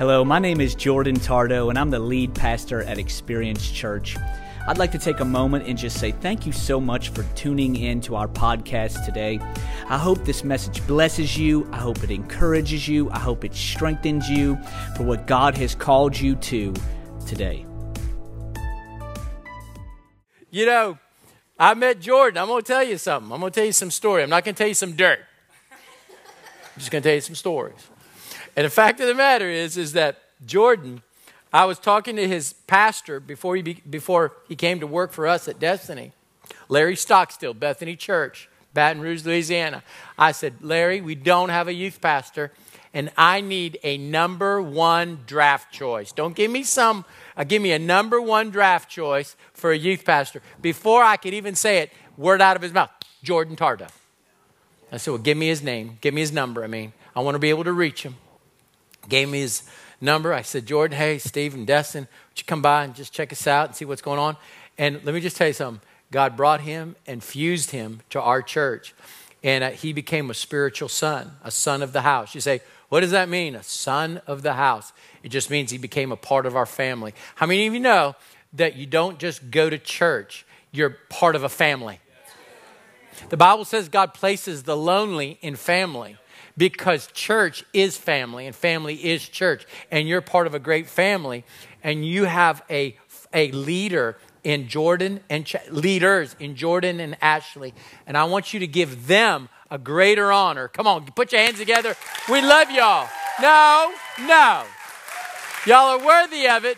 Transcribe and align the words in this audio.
Hello, 0.00 0.24
my 0.24 0.38
name 0.38 0.62
is 0.62 0.74
Jordan 0.74 1.14
Tardo, 1.14 1.68
and 1.68 1.78
I'm 1.78 1.90
the 1.90 1.98
lead 1.98 2.34
pastor 2.34 2.82
at 2.84 2.96
Experience 2.96 3.70
Church. 3.70 4.16
I'd 4.66 4.78
like 4.78 4.92
to 4.92 4.98
take 4.98 5.20
a 5.20 5.26
moment 5.26 5.66
and 5.66 5.76
just 5.76 6.00
say 6.00 6.10
thank 6.10 6.46
you 6.46 6.52
so 6.52 6.80
much 6.80 7.10
for 7.10 7.22
tuning 7.34 7.76
in 7.76 8.00
to 8.00 8.16
our 8.16 8.26
podcast 8.26 9.04
today. 9.04 9.38
I 9.90 9.98
hope 9.98 10.24
this 10.24 10.42
message 10.42 10.86
blesses 10.86 11.36
you. 11.36 11.68
I 11.70 11.76
hope 11.76 12.02
it 12.02 12.10
encourages 12.10 12.88
you. 12.88 13.10
I 13.10 13.18
hope 13.18 13.44
it 13.44 13.54
strengthens 13.54 14.26
you 14.30 14.56
for 14.96 15.02
what 15.02 15.26
God 15.26 15.54
has 15.58 15.74
called 15.74 16.18
you 16.18 16.34
to 16.34 16.72
today. 17.26 17.66
You 20.48 20.64
know, 20.64 20.98
I 21.58 21.74
met 21.74 22.00
Jordan. 22.00 22.38
I'm 22.38 22.48
going 22.48 22.62
to 22.62 22.66
tell 22.66 22.84
you 22.84 22.96
something. 22.96 23.30
I'm 23.30 23.40
going 23.40 23.52
to 23.52 23.54
tell 23.54 23.66
you 23.66 23.72
some 23.72 23.90
story. 23.90 24.22
I'm 24.22 24.30
not 24.30 24.46
going 24.46 24.54
to 24.54 24.58
tell 24.58 24.68
you 24.68 24.72
some 24.72 24.92
dirt. 24.92 25.20
I'm 25.70 26.78
just 26.78 26.90
going 26.90 27.02
to 27.02 27.06
tell 27.10 27.16
you 27.16 27.20
some 27.20 27.34
stories. 27.34 27.89
And 28.56 28.64
the 28.64 28.70
fact 28.70 29.00
of 29.00 29.06
the 29.06 29.14
matter 29.14 29.48
is, 29.48 29.76
is 29.76 29.92
that 29.92 30.18
Jordan, 30.44 31.02
I 31.52 31.64
was 31.64 31.78
talking 31.78 32.16
to 32.16 32.26
his 32.26 32.52
pastor 32.66 33.20
before 33.20 33.56
he, 33.56 33.62
be, 33.62 33.74
before 33.88 34.32
he 34.48 34.56
came 34.56 34.80
to 34.80 34.86
work 34.86 35.12
for 35.12 35.26
us 35.26 35.48
at 35.48 35.58
Destiny, 35.58 36.12
Larry 36.68 36.96
Stockstill, 36.96 37.54
Bethany 37.54 37.96
Church, 37.96 38.48
Baton 38.74 39.02
Rouge, 39.02 39.24
Louisiana. 39.24 39.82
I 40.18 40.32
said, 40.32 40.54
Larry, 40.60 41.00
we 41.00 41.14
don't 41.14 41.48
have 41.48 41.68
a 41.68 41.72
youth 41.72 42.00
pastor, 42.00 42.52
and 42.94 43.10
I 43.16 43.40
need 43.40 43.78
a 43.82 43.98
number 43.98 44.60
one 44.62 45.20
draft 45.26 45.72
choice. 45.72 46.12
Don't 46.12 46.34
give 46.34 46.50
me 46.50 46.62
some, 46.62 47.04
uh, 47.36 47.44
give 47.44 47.62
me 47.62 47.72
a 47.72 47.78
number 47.78 48.20
one 48.20 48.50
draft 48.50 48.88
choice 48.88 49.36
for 49.52 49.72
a 49.72 49.78
youth 49.78 50.04
pastor. 50.04 50.42
Before 50.60 51.02
I 51.02 51.16
could 51.16 51.34
even 51.34 51.54
say 51.54 51.78
it, 51.78 51.92
word 52.16 52.40
out 52.40 52.56
of 52.56 52.62
his 52.62 52.72
mouth, 52.72 52.90
Jordan 53.22 53.56
Tardo. 53.56 53.88
I 54.92 54.96
said, 54.96 55.12
well, 55.12 55.18
give 55.18 55.36
me 55.36 55.46
his 55.46 55.62
name, 55.62 55.98
give 56.00 56.14
me 56.14 56.20
his 56.20 56.32
number. 56.32 56.64
I 56.64 56.66
mean, 56.66 56.92
I 57.14 57.20
want 57.20 57.36
to 57.36 57.38
be 57.40 57.50
able 57.50 57.64
to 57.64 57.72
reach 57.72 58.02
him 58.02 58.16
gave 59.08 59.28
me 59.28 59.40
his 59.40 59.62
number. 60.00 60.32
I 60.32 60.42
said, 60.42 60.66
Jordan, 60.66 60.96
hey, 60.96 61.18
Steve 61.18 61.54
and 61.54 61.66
Destin, 61.66 62.08
would 62.30 62.38
you 62.38 62.44
come 62.44 62.62
by 62.62 62.84
and 62.84 62.94
just 62.94 63.12
check 63.12 63.32
us 63.32 63.46
out 63.46 63.68
and 63.68 63.76
see 63.76 63.84
what's 63.84 64.02
going 64.02 64.18
on? 64.18 64.36
And 64.78 65.00
let 65.04 65.14
me 65.14 65.20
just 65.20 65.36
tell 65.36 65.48
you 65.48 65.52
something. 65.52 65.82
God 66.10 66.36
brought 66.36 66.62
him 66.62 66.96
and 67.06 67.22
fused 67.22 67.70
him 67.70 68.00
to 68.10 68.20
our 68.20 68.42
church. 68.42 68.94
And 69.42 69.64
uh, 69.64 69.70
he 69.70 69.92
became 69.92 70.30
a 70.30 70.34
spiritual 70.34 70.88
son, 70.88 71.32
a 71.44 71.50
son 71.50 71.82
of 71.82 71.92
the 71.92 72.02
house. 72.02 72.34
You 72.34 72.40
say, 72.40 72.60
what 72.88 73.00
does 73.00 73.12
that 73.12 73.28
mean? 73.28 73.54
A 73.54 73.62
son 73.62 74.20
of 74.26 74.42
the 74.42 74.54
house. 74.54 74.92
It 75.22 75.28
just 75.28 75.50
means 75.50 75.70
he 75.70 75.78
became 75.78 76.12
a 76.12 76.16
part 76.16 76.46
of 76.46 76.56
our 76.56 76.66
family. 76.66 77.14
How 77.36 77.46
many 77.46 77.66
of 77.66 77.74
you 77.74 77.80
know 77.80 78.16
that 78.54 78.76
you 78.76 78.86
don't 78.86 79.18
just 79.18 79.50
go 79.50 79.70
to 79.70 79.78
church, 79.78 80.44
you're 80.72 80.90
part 81.08 81.36
of 81.36 81.44
a 81.44 81.48
family? 81.48 82.00
The 83.28 83.36
Bible 83.36 83.64
says 83.64 83.88
God 83.88 84.14
places 84.14 84.64
the 84.64 84.76
lonely 84.76 85.38
in 85.42 85.54
family 85.54 86.16
because 86.60 87.06
church 87.14 87.64
is 87.72 87.96
family 87.96 88.46
and 88.46 88.54
family 88.54 88.94
is 88.94 89.26
church. 89.26 89.66
And 89.90 90.06
you're 90.06 90.20
part 90.20 90.46
of 90.46 90.54
a 90.54 90.58
great 90.58 90.88
family 90.88 91.42
and 91.82 92.04
you 92.04 92.24
have 92.24 92.62
a, 92.68 92.98
a 93.32 93.50
leader 93.52 94.18
in 94.44 94.68
Jordan 94.68 95.20
and 95.30 95.46
Ch- 95.46 95.56
leaders 95.70 96.36
in 96.38 96.56
Jordan 96.56 97.00
and 97.00 97.16
Ashley. 97.22 97.72
And 98.06 98.14
I 98.14 98.24
want 98.24 98.52
you 98.52 98.60
to 98.60 98.66
give 98.66 99.06
them 99.06 99.48
a 99.70 99.78
greater 99.78 100.30
honor. 100.30 100.68
Come 100.68 100.86
on, 100.86 101.06
put 101.06 101.32
your 101.32 101.40
hands 101.40 101.58
together. 101.58 101.96
We 102.28 102.42
love 102.42 102.70
y'all. 102.70 103.08
No, 103.40 103.94
no. 104.20 104.64
Y'all 105.64 105.98
are 105.98 106.04
worthy 106.04 106.46
of 106.46 106.66
it 106.66 106.76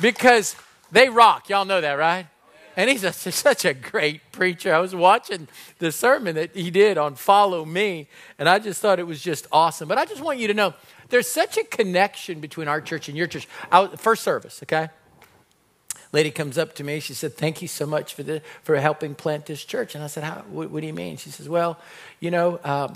because 0.00 0.56
they 0.90 1.08
rock. 1.08 1.48
Y'all 1.48 1.64
know 1.64 1.80
that, 1.80 1.92
right? 1.92 2.26
And 2.76 2.90
he's 2.90 3.04
a, 3.04 3.12
such 3.12 3.64
a 3.64 3.74
great 3.74 4.32
preacher. 4.32 4.74
I 4.74 4.78
was 4.78 4.94
watching 4.94 5.48
the 5.78 5.92
sermon 5.92 6.34
that 6.36 6.54
he 6.54 6.70
did 6.70 6.98
on 6.98 7.14
Follow 7.14 7.64
Me, 7.64 8.08
and 8.38 8.48
I 8.48 8.58
just 8.58 8.80
thought 8.80 8.98
it 8.98 9.06
was 9.06 9.22
just 9.22 9.46
awesome. 9.52 9.88
But 9.88 9.98
I 9.98 10.04
just 10.04 10.22
want 10.22 10.38
you 10.38 10.48
to 10.48 10.54
know 10.54 10.74
there's 11.08 11.28
such 11.28 11.56
a 11.56 11.64
connection 11.64 12.40
between 12.40 12.68
our 12.68 12.80
church 12.80 13.08
and 13.08 13.16
your 13.16 13.26
church. 13.26 13.46
Was, 13.70 13.90
first 14.00 14.22
service, 14.22 14.62
okay? 14.62 14.88
Lady 16.12 16.30
comes 16.30 16.58
up 16.58 16.74
to 16.74 16.84
me. 16.84 17.00
She 17.00 17.14
said, 17.14 17.34
"Thank 17.34 17.62
you 17.62 17.68
so 17.68 17.86
much 17.86 18.14
for 18.14 18.22
the, 18.22 18.42
for 18.62 18.76
helping 18.76 19.14
plant 19.14 19.46
this 19.46 19.64
church." 19.64 19.94
And 19.94 20.04
I 20.04 20.06
said, 20.06 20.24
what, 20.50 20.70
what, 20.70 20.80
do 20.80 20.86
you 20.86 20.92
mean?" 20.92 21.16
She 21.16 21.30
says, 21.30 21.48
"Well, 21.48 21.78
you 22.20 22.30
know, 22.30 22.60
um, 22.64 22.94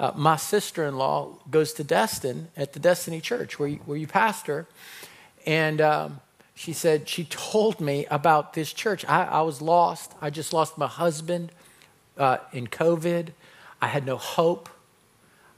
uh, 0.00 0.12
my 0.16 0.36
sister-in-law 0.36 1.38
goes 1.50 1.72
to 1.74 1.84
Destin 1.84 2.48
at 2.56 2.72
the 2.72 2.80
Destiny 2.80 3.20
Church 3.20 3.58
where 3.58 3.68
you, 3.68 3.76
where 3.86 3.96
you 3.96 4.06
pastor, 4.06 4.66
and." 5.46 5.80
Um, 5.80 6.20
she 6.58 6.72
said, 6.72 7.08
she 7.08 7.22
told 7.22 7.80
me 7.80 8.04
about 8.06 8.54
this 8.54 8.72
church. 8.72 9.04
I, 9.06 9.22
I 9.22 9.42
was 9.42 9.62
lost. 9.62 10.12
I 10.20 10.28
just 10.28 10.52
lost 10.52 10.76
my 10.76 10.88
husband 10.88 11.52
uh, 12.16 12.38
in 12.52 12.66
COVID. 12.66 13.28
I 13.80 13.86
had 13.86 14.04
no 14.04 14.16
hope. 14.16 14.68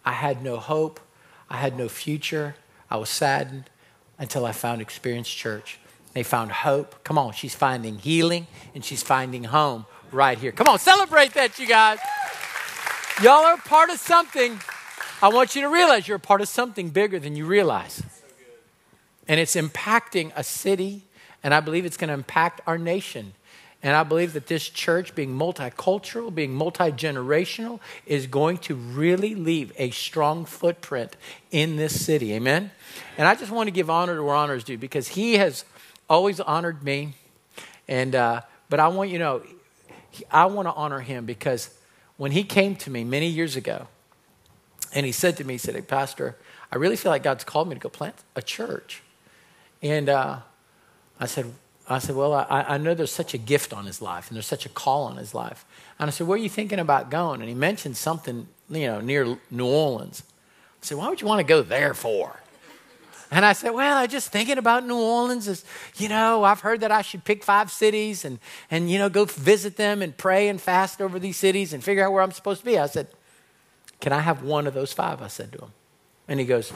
I 0.04 0.12
had 0.12 0.44
no 0.44 0.58
hope. 0.58 1.00
I 1.48 1.56
had 1.56 1.78
no 1.78 1.88
future. 1.88 2.54
I 2.90 2.98
was 2.98 3.08
saddened 3.08 3.70
until 4.18 4.44
I 4.44 4.52
found 4.52 4.82
Experience 4.82 5.30
Church. 5.30 5.78
They 6.12 6.22
found 6.22 6.52
hope. 6.52 7.02
Come 7.02 7.16
on, 7.16 7.32
she's 7.32 7.54
finding 7.54 7.96
healing 7.96 8.46
and 8.74 8.84
she's 8.84 9.02
finding 9.02 9.44
home 9.44 9.86
right 10.12 10.36
here. 10.36 10.52
Come 10.52 10.68
on, 10.68 10.78
celebrate 10.78 11.32
that, 11.32 11.58
you 11.58 11.66
guys. 11.66 11.98
Y'all 13.22 13.46
are 13.46 13.56
part 13.56 13.88
of 13.88 13.98
something. 13.98 14.60
I 15.22 15.28
want 15.28 15.56
you 15.56 15.62
to 15.62 15.70
realize 15.70 16.06
you're 16.06 16.18
a 16.18 16.20
part 16.20 16.42
of 16.42 16.48
something 16.48 16.90
bigger 16.90 17.18
than 17.18 17.36
you 17.36 17.46
realize 17.46 18.02
and 19.28 19.38
it's 19.40 19.54
impacting 19.54 20.32
a 20.36 20.42
city, 20.42 21.04
and 21.42 21.54
I 21.54 21.60
believe 21.60 21.84
it's 21.84 21.96
going 21.96 22.08
to 22.08 22.14
impact 22.14 22.60
our 22.66 22.78
nation. 22.78 23.34
And 23.82 23.96
I 23.96 24.02
believe 24.02 24.34
that 24.34 24.46
this 24.46 24.68
church, 24.68 25.14
being 25.14 25.30
multicultural, 25.30 26.34
being 26.34 26.54
multi 26.54 26.92
generational, 26.92 27.80
is 28.04 28.26
going 28.26 28.58
to 28.58 28.74
really 28.74 29.34
leave 29.34 29.72
a 29.78 29.90
strong 29.90 30.44
footprint 30.44 31.16
in 31.50 31.76
this 31.76 32.04
city. 32.04 32.34
Amen? 32.34 32.72
And 33.16 33.26
I 33.26 33.34
just 33.34 33.50
want 33.50 33.68
to 33.68 33.70
give 33.70 33.88
honor 33.88 34.16
to 34.16 34.22
where 34.22 34.34
honor 34.34 34.54
is 34.54 34.64
due 34.64 34.76
because 34.76 35.08
he 35.08 35.34
has 35.34 35.64
always 36.10 36.40
honored 36.40 36.82
me. 36.82 37.14
And, 37.88 38.14
uh, 38.14 38.42
but 38.68 38.80
I 38.80 38.88
want 38.88 39.10
you 39.10 39.18
to 39.18 39.24
know, 39.24 39.42
I 40.30 40.44
want 40.46 40.68
to 40.68 40.74
honor 40.74 41.00
him 41.00 41.24
because 41.24 41.74
when 42.18 42.32
he 42.32 42.44
came 42.44 42.76
to 42.76 42.90
me 42.90 43.02
many 43.02 43.28
years 43.28 43.56
ago, 43.56 43.88
and 44.92 45.06
he 45.06 45.12
said 45.12 45.36
to 45.38 45.44
me, 45.44 45.54
he 45.54 45.58
said, 45.58 45.74
Hey, 45.74 45.82
Pastor, 45.82 46.36
I 46.70 46.76
really 46.76 46.96
feel 46.96 47.10
like 47.10 47.22
God's 47.22 47.44
called 47.44 47.68
me 47.68 47.76
to 47.76 47.80
go 47.80 47.88
plant 47.88 48.16
a 48.36 48.42
church. 48.42 49.02
And 49.82 50.08
uh, 50.08 50.38
I 51.18 51.26
said, 51.26 51.52
I 51.88 51.98
said, 51.98 52.14
well, 52.14 52.32
I, 52.34 52.64
I 52.68 52.78
know 52.78 52.94
there's 52.94 53.12
such 53.12 53.34
a 53.34 53.38
gift 53.38 53.72
on 53.72 53.84
his 53.84 54.00
life 54.00 54.28
and 54.28 54.36
there's 54.36 54.46
such 54.46 54.64
a 54.64 54.68
call 54.68 55.04
on 55.04 55.16
his 55.16 55.34
life. 55.34 55.64
And 55.98 56.08
I 56.08 56.10
said, 56.10 56.26
where 56.26 56.36
are 56.36 56.42
you 56.42 56.48
thinking 56.48 56.78
about 56.78 57.10
going? 57.10 57.40
And 57.40 57.48
he 57.48 57.54
mentioned 57.54 57.96
something, 57.96 58.46
you 58.68 58.86
know, 58.86 59.00
near 59.00 59.38
New 59.50 59.66
Orleans. 59.66 60.22
I 60.82 60.86
said, 60.86 60.98
why 60.98 61.08
would 61.08 61.20
you 61.20 61.26
want 61.26 61.40
to 61.40 61.44
go 61.44 61.62
there 61.62 61.94
for? 61.94 62.40
And 63.32 63.44
I 63.44 63.52
said, 63.52 63.70
well, 63.70 63.98
I'm 63.98 64.08
just 64.08 64.32
thinking 64.32 64.58
about 64.58 64.84
New 64.84 64.98
Orleans. 64.98 65.46
Is, 65.46 65.64
you 65.96 66.08
know, 66.08 66.42
I've 66.42 66.60
heard 66.60 66.80
that 66.80 66.90
I 66.90 67.02
should 67.02 67.24
pick 67.24 67.44
five 67.44 67.70
cities 67.70 68.24
and, 68.24 68.40
and, 68.70 68.90
you 68.90 68.98
know, 68.98 69.08
go 69.08 69.24
visit 69.24 69.76
them 69.76 70.02
and 70.02 70.16
pray 70.16 70.48
and 70.48 70.60
fast 70.60 71.00
over 71.00 71.18
these 71.18 71.36
cities 71.36 71.72
and 71.72 71.82
figure 71.82 72.04
out 72.04 72.12
where 72.12 72.22
I'm 72.22 72.32
supposed 72.32 72.60
to 72.60 72.66
be. 72.66 72.78
I 72.78 72.86
said, 72.86 73.06
can 74.00 74.12
I 74.12 74.20
have 74.20 74.42
one 74.42 74.66
of 74.66 74.74
those 74.74 74.92
five? 74.92 75.22
I 75.22 75.28
said 75.28 75.52
to 75.52 75.58
him. 75.58 75.72
And 76.26 76.40
he 76.40 76.46
goes, 76.46 76.72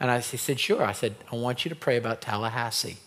and 0.00 0.10
I 0.10 0.20
said, 0.20 0.60
Sure. 0.60 0.84
I 0.84 0.92
said, 0.92 1.16
I 1.32 1.36
want 1.36 1.64
you 1.64 1.68
to 1.68 1.76
pray 1.76 1.96
about 1.96 2.20
Tallahassee 2.20 2.98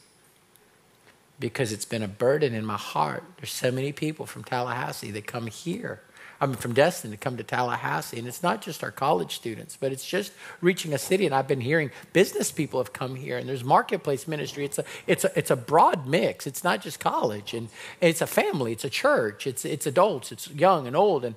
because 1.39 1.71
it's 1.71 1.85
been 1.85 2.03
a 2.03 2.07
burden 2.07 2.53
in 2.53 2.65
my 2.65 2.77
heart. 2.77 3.23
There's 3.37 3.51
so 3.51 3.71
many 3.71 3.91
people 3.91 4.25
from 4.25 4.43
Tallahassee 4.43 5.11
that 5.11 5.25
come 5.25 5.47
here. 5.47 6.01
I 6.39 6.47
mean, 6.47 6.55
from 6.55 6.73
Destin 6.73 7.11
to 7.11 7.17
come 7.17 7.37
to 7.37 7.43
Tallahassee. 7.43 8.17
And 8.17 8.27
it's 8.27 8.41
not 8.41 8.63
just 8.63 8.83
our 8.83 8.89
college 8.89 9.35
students, 9.35 9.77
but 9.79 9.91
it's 9.91 10.05
just 10.05 10.31
reaching 10.59 10.91
a 10.91 10.97
city. 10.97 11.27
And 11.27 11.35
I've 11.35 11.47
been 11.47 11.61
hearing 11.61 11.91
business 12.13 12.51
people 12.51 12.79
have 12.79 12.93
come 12.93 13.15
here, 13.15 13.37
and 13.37 13.47
there's 13.47 13.63
marketplace 13.63 14.27
ministry. 14.27 14.65
It's 14.65 14.79
a, 14.79 14.85
it's 15.05 15.23
a, 15.23 15.31
it's 15.37 15.51
a 15.51 15.55
broad 15.55 16.07
mix. 16.07 16.47
It's 16.47 16.63
not 16.63 16.81
just 16.81 16.99
college, 16.99 17.53
and 17.53 17.69
it's 18.01 18.21
a 18.21 18.27
family, 18.27 18.71
it's 18.71 18.83
a 18.83 18.89
church, 18.89 19.45
it's, 19.45 19.65
it's 19.65 19.85
adults, 19.85 20.31
it's 20.31 20.49
young 20.49 20.87
and 20.87 20.95
old. 20.95 21.25
And 21.25 21.35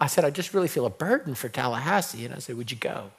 I 0.00 0.06
said, 0.06 0.24
I 0.24 0.30
just 0.30 0.54
really 0.54 0.68
feel 0.68 0.86
a 0.86 0.90
burden 0.90 1.34
for 1.34 1.50
Tallahassee. 1.50 2.24
And 2.24 2.34
I 2.34 2.38
said, 2.38 2.56
Would 2.56 2.70
you 2.70 2.78
go? 2.78 3.10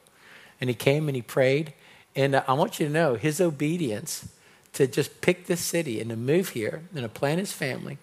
And 0.60 0.70
he 0.70 0.74
came 0.74 1.08
and 1.08 1.16
he 1.16 1.22
prayed. 1.22 1.74
And 2.16 2.36
uh, 2.36 2.44
I 2.48 2.54
want 2.54 2.80
you 2.80 2.88
to 2.88 2.92
know 2.92 3.16
his 3.16 3.40
obedience 3.40 4.28
to 4.74 4.88
just 4.88 5.22
pick 5.22 5.48
this 5.48 5.62
city 5.62 6.00
and 6.00 6.10
to 6.10 6.16
move 6.16 6.50
here 6.50 6.84
and 6.94 7.04
to 7.04 7.10
plant 7.10 7.40
his 7.40 7.52
family 7.52 7.98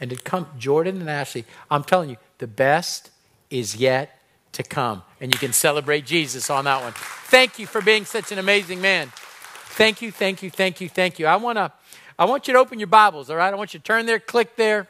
and 0.00 0.10
to 0.10 0.16
come, 0.16 0.46
Jordan 0.58 1.00
and 1.00 1.10
Ashley, 1.10 1.44
I'm 1.70 1.84
telling 1.84 2.10
you, 2.10 2.16
the 2.38 2.46
best 2.46 3.10
is 3.50 3.76
yet 3.76 4.18
to 4.52 4.62
come. 4.62 5.02
And 5.20 5.32
you 5.32 5.38
can 5.38 5.52
celebrate 5.52 6.04
Jesus 6.04 6.50
on 6.50 6.64
that 6.64 6.82
one. 6.82 6.92
Thank 7.26 7.58
you 7.58 7.66
for 7.66 7.80
being 7.80 8.04
such 8.04 8.32
an 8.32 8.38
amazing 8.38 8.80
man. 8.80 9.12
Thank 9.70 10.02
you, 10.02 10.10
thank 10.10 10.42
you, 10.42 10.50
thank 10.50 10.80
you, 10.80 10.88
thank 10.88 11.18
you. 11.18 11.26
I, 11.26 11.36
wanna, 11.36 11.72
I 12.18 12.24
want 12.24 12.48
you 12.48 12.54
to 12.54 12.60
open 12.60 12.78
your 12.78 12.86
Bibles, 12.86 13.30
all 13.30 13.36
right? 13.36 13.52
I 13.52 13.56
want 13.56 13.74
you 13.74 13.80
to 13.80 13.84
turn 13.84 14.06
there, 14.06 14.18
click 14.18 14.56
there. 14.56 14.88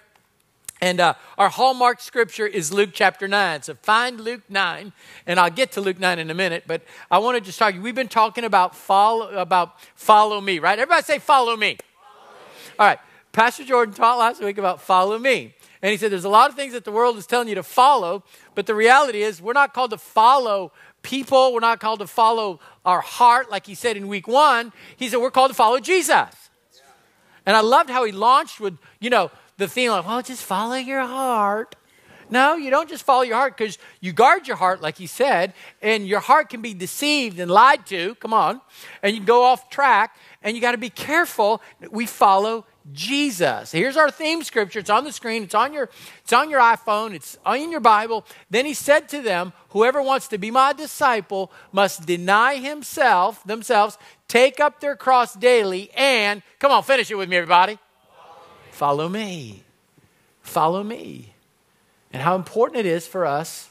And 0.81 1.00
uh, 1.00 1.14
our 1.38 1.49
hallmark 1.49 2.00
scripture 2.00 2.46
is 2.46 2.73
Luke 2.73 2.90
chapter 2.93 3.26
9. 3.26 3.62
So 3.62 3.75
find 3.75 4.20
Luke 4.20 4.43
9, 4.49 4.93
and 5.26 5.40
I'll 5.40 5.50
get 5.50 5.73
to 5.73 5.81
Luke 5.81 5.99
9 5.99 6.19
in 6.19 6.31
a 6.31 6.34
minute. 6.34 6.64
But 6.67 6.82
I 7.11 7.19
want 7.19 7.38
to 7.38 7.40
just 7.40 7.58
talk. 7.58 7.75
We've 7.81 7.94
been 7.94 8.08
talking 8.08 8.44
about 8.44 8.76
follow, 8.76 9.31
about 9.31 9.81
follow 9.94 10.40
me, 10.40 10.58
right? 10.58 10.78
Everybody 10.78 11.02
say, 11.02 11.19
follow 11.19 11.56
me. 11.56 11.78
follow 11.78 12.31
me. 12.34 12.75
All 12.78 12.87
right. 12.87 12.99
Pastor 13.32 13.64
Jordan 13.64 13.94
taught 13.94 14.19
last 14.19 14.43
week 14.43 14.58
about 14.58 14.81
follow 14.81 15.19
me. 15.19 15.55
And 15.82 15.90
he 15.90 15.99
said 15.99 16.11
there's 16.11 16.25
a 16.25 16.31
lot 16.31 16.50
of 16.50 16.56
things 16.56 16.73
that 16.73 16.84
the 16.84 16.93
world 16.93 17.17
is 17.17 17.26
telling 17.26 17.49
you 17.49 17.55
to 17.55 17.62
follow, 17.62 18.25
but 18.55 18.67
the 18.67 18.75
reality 18.75 19.23
is 19.23 19.43
we're 19.43 19.52
not 19.52 19.75
called 19.75 19.90
to 19.90 19.99
follow 19.99 20.73
people. 21.02 21.52
We're 21.52 21.61
not 21.61 21.81
called 21.81 22.00
to 22.00 22.06
follow 22.06 22.61
our 22.84 23.00
heart, 23.00 23.50
like 23.50 23.67
he 23.67 23.75
said 23.75 23.96
in 23.96 24.08
week 24.08 24.26
one. 24.26 24.73
He 24.96 25.08
said 25.08 25.19
we're 25.19 25.31
called 25.31 25.50
to 25.50 25.55
follow 25.55 25.78
Jesus. 25.78 26.50
And 27.44 27.55
I 27.55 27.61
loved 27.61 27.90
how 27.90 28.05
he 28.05 28.11
launched 28.11 28.58
with, 28.58 28.76
you 28.99 29.11
know, 29.11 29.31
the 29.56 29.69
theme 29.69 29.91
like, 29.91 30.06
well, 30.06 30.19
oh, 30.19 30.23
just 30.23 30.43
follow 30.43 30.76
your 30.76 31.00
heart. 31.00 31.76
No, 32.29 32.56
you 32.56 32.70
don't 32.70 32.88
just 32.88 33.05
follow 33.05 33.23
your 33.23 33.37
heart 33.37 33.56
because 33.56 33.79
you 34.00 34.12
guard 34.12 34.49
your 34.49 34.56
heart, 34.56 34.81
like 34.82 34.99
he 34.99 35.06
said, 35.06 35.55
and 35.81 36.06
your 36.08 36.20
heart 36.20 36.49
can 36.49 36.61
be 36.61 36.75
deceived 36.75 37.38
and 37.38 37.50
lied 37.50 37.87
to. 37.87 38.17
Come 38.17 38.35
on. 38.35 38.61
And 39.03 39.14
you 39.14 39.23
go 39.23 39.44
off 39.44 39.70
track, 39.70 40.17
and 40.43 40.56
you 40.56 40.61
got 40.61 40.73
to 40.73 40.79
be 40.79 40.91
careful. 40.91 41.62
We 41.91 42.06
follow 42.06 42.67
Jesus. 42.93 43.73
Here's 43.73 43.97
our 43.97 44.11
theme 44.11 44.43
scripture. 44.43 44.81
It's 44.81 44.91
on 44.91 45.05
the 45.05 45.12
screen. 45.12 45.44
It's 45.44 45.55
on 45.55 45.73
your 45.73 45.88
it's 46.23 46.32
on 46.32 46.50
your 46.50 46.61
iPhone. 46.61 47.14
It's 47.14 47.38
in 47.47 47.70
your 47.70 47.81
Bible. 47.81 48.25
Then 48.50 48.67
he 48.67 48.75
said 48.75 49.09
to 49.11 49.20
them, 49.23 49.52
whoever 49.70 50.02
wants 50.02 50.29
to 50.29 50.38
be 50.38 50.50
my 50.50 50.73
disciple 50.73 51.52
must 51.73 52.06
deny 52.06 52.56
himself, 52.56 53.43
themselves, 53.44 53.99
take 54.29 54.61
up 54.61 54.81
their 54.81 54.97
cross 54.97 55.35
daily 55.35 55.91
and 55.97 56.43
come 56.59 56.73
on, 56.73 56.82
finish 56.82 57.11
it 57.11 57.17
with 57.17 57.29
me 57.29 57.37
everybody. 57.37 57.79
Follow 58.76 59.08
me. 59.08 59.62
Follow 60.43 60.82
me. 60.82 61.32
And 62.12 62.23
how 62.23 62.37
important 62.37 62.81
it 62.81 62.84
is 62.84 63.06
for 63.06 63.25
us 63.25 63.70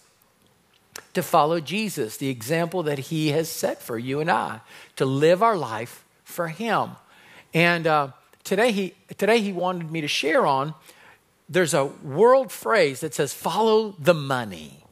to 1.14 1.22
follow 1.22 1.60
Jesus, 1.60 2.18
the 2.18 2.30
example 2.30 2.82
that 2.82 2.98
he 2.98 3.28
has 3.28 3.48
set 3.48 3.84
for 3.84 4.00
you 4.00 4.20
and 4.20 4.32
I, 4.32 4.62
to 4.96 5.06
live 5.06 5.44
our 5.44 5.56
life 5.56 6.04
for 6.24 6.48
him. 6.48 6.94
And 7.54 7.86
uh, 7.86 8.08
today 8.44 8.72
he, 8.72 8.96
today 9.16 9.42
he 9.42 9.54
wanted 9.54 9.92
me 9.92 10.02
to 10.02 10.08
share 10.08 10.48
on 10.48 10.74
there's 11.48 11.76
a 11.76 11.86
world 11.86 12.52
phrase 12.52 13.02
that 13.02 13.14
says, 13.14 13.32
follow 13.32 13.94
the 14.00 14.16
money. 14.16 14.85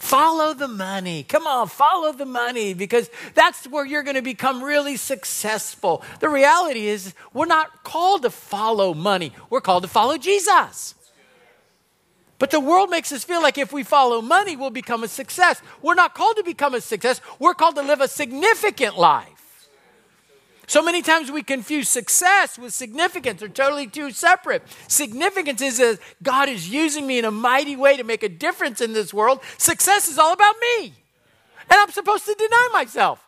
Follow 0.00 0.54
the 0.54 0.66
money. 0.66 1.22
Come 1.22 1.46
on, 1.46 1.68
follow 1.68 2.12
the 2.12 2.24
money 2.24 2.72
because 2.72 3.10
that's 3.34 3.66
where 3.66 3.84
you're 3.84 4.02
going 4.02 4.16
to 4.16 4.22
become 4.22 4.64
really 4.64 4.96
successful. 4.96 6.02
The 6.20 6.28
reality 6.30 6.86
is, 6.86 7.14
we're 7.34 7.44
not 7.44 7.84
called 7.84 8.22
to 8.22 8.30
follow 8.30 8.94
money, 8.94 9.32
we're 9.50 9.60
called 9.60 9.82
to 9.82 9.88
follow 9.88 10.16
Jesus. 10.16 10.94
But 12.38 12.50
the 12.50 12.60
world 12.60 12.88
makes 12.88 13.12
us 13.12 13.24
feel 13.24 13.42
like 13.42 13.58
if 13.58 13.74
we 13.74 13.82
follow 13.82 14.22
money, 14.22 14.56
we'll 14.56 14.70
become 14.70 15.04
a 15.04 15.08
success. 15.08 15.60
We're 15.82 15.94
not 15.94 16.14
called 16.14 16.36
to 16.38 16.44
become 16.44 16.74
a 16.74 16.80
success, 16.80 17.20
we're 17.38 17.54
called 17.54 17.76
to 17.76 17.82
live 17.82 18.00
a 18.00 18.08
significant 18.08 18.98
life. 18.98 19.39
So 20.70 20.82
many 20.82 21.02
times 21.02 21.32
we 21.32 21.42
confuse 21.42 21.88
success 21.88 22.56
with 22.56 22.72
significance. 22.72 23.40
They're 23.40 23.48
totally 23.48 23.88
two 23.88 24.12
separate. 24.12 24.62
Significance 24.86 25.60
is 25.60 25.78
that 25.78 25.98
God 26.22 26.48
is 26.48 26.68
using 26.68 27.08
me 27.08 27.18
in 27.18 27.24
a 27.24 27.32
mighty 27.32 27.74
way 27.74 27.96
to 27.96 28.04
make 28.04 28.22
a 28.22 28.28
difference 28.28 28.80
in 28.80 28.92
this 28.92 29.12
world. 29.12 29.40
Success 29.58 30.06
is 30.06 30.16
all 30.16 30.32
about 30.32 30.54
me. 30.60 30.94
And 31.68 31.72
I'm 31.72 31.90
supposed 31.90 32.24
to 32.26 32.34
deny 32.34 32.68
myself. 32.72 33.26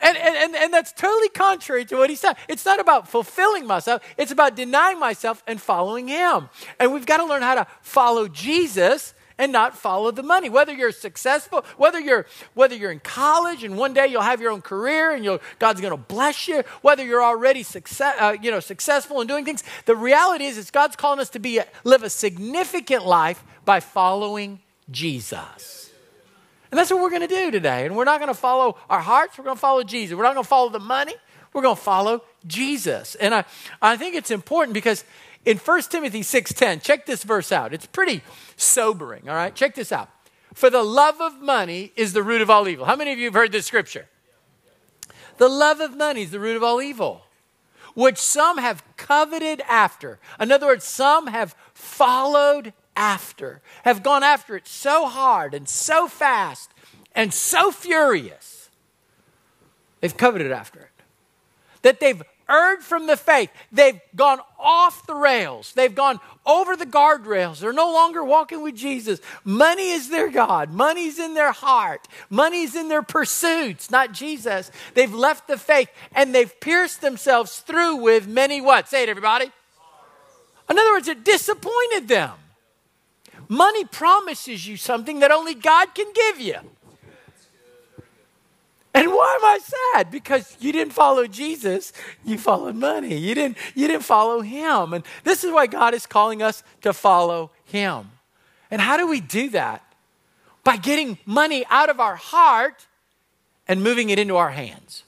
And, 0.00 0.16
and, 0.16 0.54
and, 0.54 0.72
that's 0.72 0.92
totally 0.92 1.30
contrary 1.30 1.84
to 1.86 1.96
what 1.96 2.10
he 2.10 2.16
said. 2.16 2.36
It's 2.48 2.64
not 2.64 2.78
about 2.78 3.08
fulfilling 3.08 3.66
myself, 3.66 4.02
it's 4.16 4.30
about 4.30 4.54
denying 4.54 5.00
myself 5.00 5.42
and 5.48 5.60
following 5.60 6.06
him. 6.06 6.48
And 6.78 6.92
we've 6.92 7.06
got 7.06 7.16
to 7.16 7.24
learn 7.24 7.42
how 7.42 7.56
to 7.56 7.66
follow 7.82 8.28
Jesus 8.28 9.14
and 9.38 9.52
not 9.52 9.76
follow 9.76 10.10
the 10.10 10.22
money. 10.22 10.48
Whether 10.48 10.72
you're 10.72 10.92
successful, 10.92 11.64
whether 11.76 12.00
you're 12.00 12.26
whether 12.54 12.74
you're 12.74 12.90
in 12.90 13.00
college 13.00 13.64
and 13.64 13.76
one 13.76 13.94
day 13.94 14.06
you'll 14.06 14.22
have 14.22 14.40
your 14.40 14.50
own 14.50 14.62
career 14.62 15.12
and 15.12 15.40
God's 15.58 15.80
going 15.80 15.92
to 15.92 15.96
bless 15.96 16.48
you, 16.48 16.62
whether 16.82 17.04
you're 17.04 17.22
already 17.22 17.62
success, 17.62 18.16
uh, 18.18 18.36
you 18.40 18.50
know, 18.50 18.60
successful 18.60 19.20
in 19.20 19.26
doing 19.26 19.44
things, 19.44 19.62
the 19.84 19.96
reality 19.96 20.44
is, 20.44 20.58
is 20.58 20.70
God's 20.70 20.96
calling 20.96 21.20
us 21.20 21.30
to 21.30 21.38
be 21.38 21.58
a, 21.58 21.66
live 21.84 22.02
a 22.02 22.10
significant 22.10 23.06
life 23.06 23.42
by 23.64 23.80
following 23.80 24.60
Jesus. 24.90 25.90
And 26.70 26.78
that's 26.78 26.90
what 26.90 27.00
we're 27.00 27.10
going 27.10 27.22
to 27.22 27.28
do 27.28 27.50
today. 27.50 27.86
And 27.86 27.96
we're 27.96 28.04
not 28.04 28.20
going 28.20 28.32
to 28.32 28.38
follow 28.38 28.76
our 28.90 29.00
hearts, 29.00 29.38
we're 29.38 29.44
going 29.44 29.56
to 29.56 29.60
follow 29.60 29.82
Jesus. 29.82 30.16
We're 30.16 30.24
not 30.24 30.34
going 30.34 30.44
to 30.44 30.48
follow 30.48 30.70
the 30.70 30.80
money, 30.80 31.14
we're 31.52 31.62
going 31.62 31.76
to 31.76 31.82
follow 31.82 32.22
Jesus. 32.46 33.14
And 33.16 33.34
I, 33.34 33.44
I 33.80 33.96
think 33.96 34.14
it's 34.14 34.30
important 34.30 34.74
because 34.74 35.04
in 35.46 35.58
1 35.58 35.90
Timothy 35.90 36.22
6:10, 36.22 36.80
check 36.80 37.06
this 37.06 37.22
verse 37.22 37.52
out. 37.52 37.72
It's 37.72 37.86
pretty 37.86 38.22
sobering, 38.56 39.28
all 39.28 39.36
right? 39.36 39.54
Check 39.54 39.76
this 39.76 39.92
out. 39.92 40.10
For 40.52 40.68
the 40.68 40.82
love 40.82 41.20
of 41.20 41.40
money 41.40 41.92
is 41.96 42.12
the 42.12 42.22
root 42.22 42.42
of 42.42 42.50
all 42.50 42.68
evil. 42.68 42.84
How 42.84 42.96
many 42.96 43.12
of 43.12 43.18
you 43.18 43.26
have 43.26 43.34
heard 43.34 43.52
this 43.52 43.66
scripture? 43.66 44.08
The 45.38 45.48
love 45.48 45.80
of 45.80 45.96
money 45.96 46.22
is 46.22 46.30
the 46.32 46.40
root 46.40 46.56
of 46.56 46.62
all 46.62 46.82
evil, 46.82 47.22
which 47.94 48.18
some 48.18 48.58
have 48.58 48.82
coveted 48.96 49.62
after. 49.68 50.18
In 50.40 50.50
other 50.50 50.66
words, 50.66 50.84
some 50.84 51.28
have 51.28 51.54
followed 51.74 52.72
after, 52.96 53.60
have 53.84 54.02
gone 54.02 54.22
after 54.22 54.56
it 54.56 54.66
so 54.66 55.06
hard 55.06 55.54
and 55.54 55.68
so 55.68 56.08
fast 56.08 56.70
and 57.14 57.32
so 57.32 57.70
furious. 57.70 58.70
They've 60.00 60.16
coveted 60.16 60.50
after 60.50 60.80
it. 60.80 60.90
That 61.82 62.00
they've 62.00 62.22
erred 62.48 62.80
from 62.80 63.06
the 63.06 63.16
faith. 63.16 63.50
They've 63.72 64.00
gone 64.14 64.40
off 64.58 65.06
the 65.06 65.14
rails. 65.14 65.72
They've 65.72 65.94
gone 65.94 66.20
over 66.44 66.76
the 66.76 66.86
guardrails. 66.86 67.60
They're 67.60 67.72
no 67.72 67.92
longer 67.92 68.24
walking 68.24 68.62
with 68.62 68.76
Jesus. 68.76 69.20
Money 69.44 69.90
is 69.90 70.08
their 70.08 70.30
God. 70.30 70.70
Money's 70.70 71.18
in 71.18 71.34
their 71.34 71.52
heart. 71.52 72.06
Money's 72.30 72.76
in 72.76 72.88
their 72.88 73.02
pursuits, 73.02 73.90
not 73.90 74.12
Jesus. 74.12 74.70
They've 74.94 75.12
left 75.12 75.48
the 75.48 75.58
faith 75.58 75.88
and 76.14 76.34
they've 76.34 76.60
pierced 76.60 77.00
themselves 77.00 77.60
through 77.60 77.96
with 77.96 78.26
many 78.26 78.60
what? 78.60 78.88
Say 78.88 79.02
it, 79.02 79.08
everybody. 79.08 79.50
In 80.68 80.78
other 80.78 80.92
words, 80.92 81.08
it 81.08 81.24
disappointed 81.24 82.08
them. 82.08 82.32
Money 83.48 83.84
promises 83.84 84.66
you 84.66 84.76
something 84.76 85.20
that 85.20 85.30
only 85.30 85.54
God 85.54 85.94
can 85.94 86.12
give 86.12 86.40
you. 86.40 86.56
And 88.96 89.12
why 89.12 89.38
am 89.38 89.44
I 89.44 89.58
sad? 89.58 90.10
Because 90.10 90.56
you 90.58 90.72
didn't 90.72 90.94
follow 90.94 91.26
Jesus, 91.26 91.92
you 92.24 92.38
followed 92.38 92.76
money. 92.76 93.14
You 93.14 93.34
didn't, 93.34 93.58
you 93.74 93.86
didn't 93.86 94.04
follow 94.04 94.40
him. 94.40 94.94
And 94.94 95.04
this 95.22 95.44
is 95.44 95.52
why 95.52 95.66
God 95.66 95.92
is 95.92 96.06
calling 96.06 96.40
us 96.40 96.62
to 96.80 96.94
follow 96.94 97.50
him. 97.66 98.10
And 98.70 98.80
how 98.80 98.96
do 98.96 99.06
we 99.06 99.20
do 99.20 99.50
that? 99.50 99.84
By 100.64 100.78
getting 100.78 101.18
money 101.26 101.66
out 101.68 101.90
of 101.90 102.00
our 102.00 102.16
heart 102.16 102.86
and 103.68 103.82
moving 103.82 104.08
it 104.08 104.18
into 104.18 104.36
our 104.36 104.50
hands. 104.50 105.04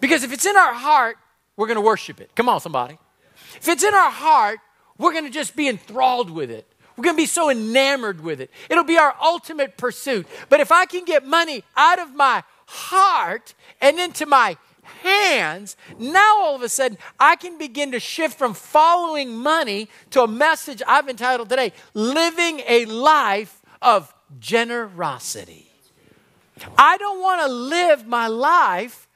Because 0.00 0.24
if 0.24 0.32
it's 0.32 0.46
in 0.46 0.56
our 0.56 0.72
heart, 0.72 1.18
we're 1.58 1.66
going 1.66 1.74
to 1.76 1.82
worship 1.82 2.22
it. 2.22 2.34
Come 2.34 2.48
on, 2.48 2.58
somebody. 2.60 2.96
If 3.56 3.68
it's 3.68 3.84
in 3.84 3.92
our 3.92 4.10
heart, 4.10 4.60
we're 4.96 5.12
going 5.12 5.26
to 5.26 5.30
just 5.30 5.54
be 5.54 5.68
enthralled 5.68 6.30
with 6.30 6.50
it. 6.50 6.66
We're 6.96 7.04
going 7.04 7.16
to 7.16 7.22
be 7.22 7.26
so 7.26 7.50
enamored 7.50 8.22
with 8.22 8.40
it. 8.40 8.50
It'll 8.70 8.82
be 8.82 8.96
our 8.96 9.14
ultimate 9.20 9.76
pursuit. 9.76 10.26
But 10.48 10.60
if 10.60 10.72
I 10.72 10.86
can 10.86 11.04
get 11.04 11.26
money 11.26 11.64
out 11.76 11.98
of 11.98 12.14
my 12.14 12.42
heart 12.72 13.54
and 13.80 13.98
into 13.98 14.26
my 14.26 14.56
hands, 15.02 15.76
now 15.98 16.40
all 16.40 16.56
of 16.56 16.62
a 16.62 16.68
sudden 16.68 16.98
I 17.20 17.36
can 17.36 17.58
begin 17.58 17.92
to 17.92 18.00
shift 18.00 18.38
from 18.38 18.54
following 18.54 19.36
money 19.36 19.88
to 20.10 20.22
a 20.22 20.28
message 20.28 20.82
I've 20.86 21.08
entitled 21.08 21.48
today 21.48 21.72
Living 21.94 22.60
a 22.66 22.86
Life 22.86 23.60
of 23.80 24.12
Generosity. 24.38 25.70
I 26.78 26.96
don't 26.96 27.20
want 27.20 27.42
to 27.42 27.48
live 27.48 28.06
my 28.06 28.28
life 28.28 29.08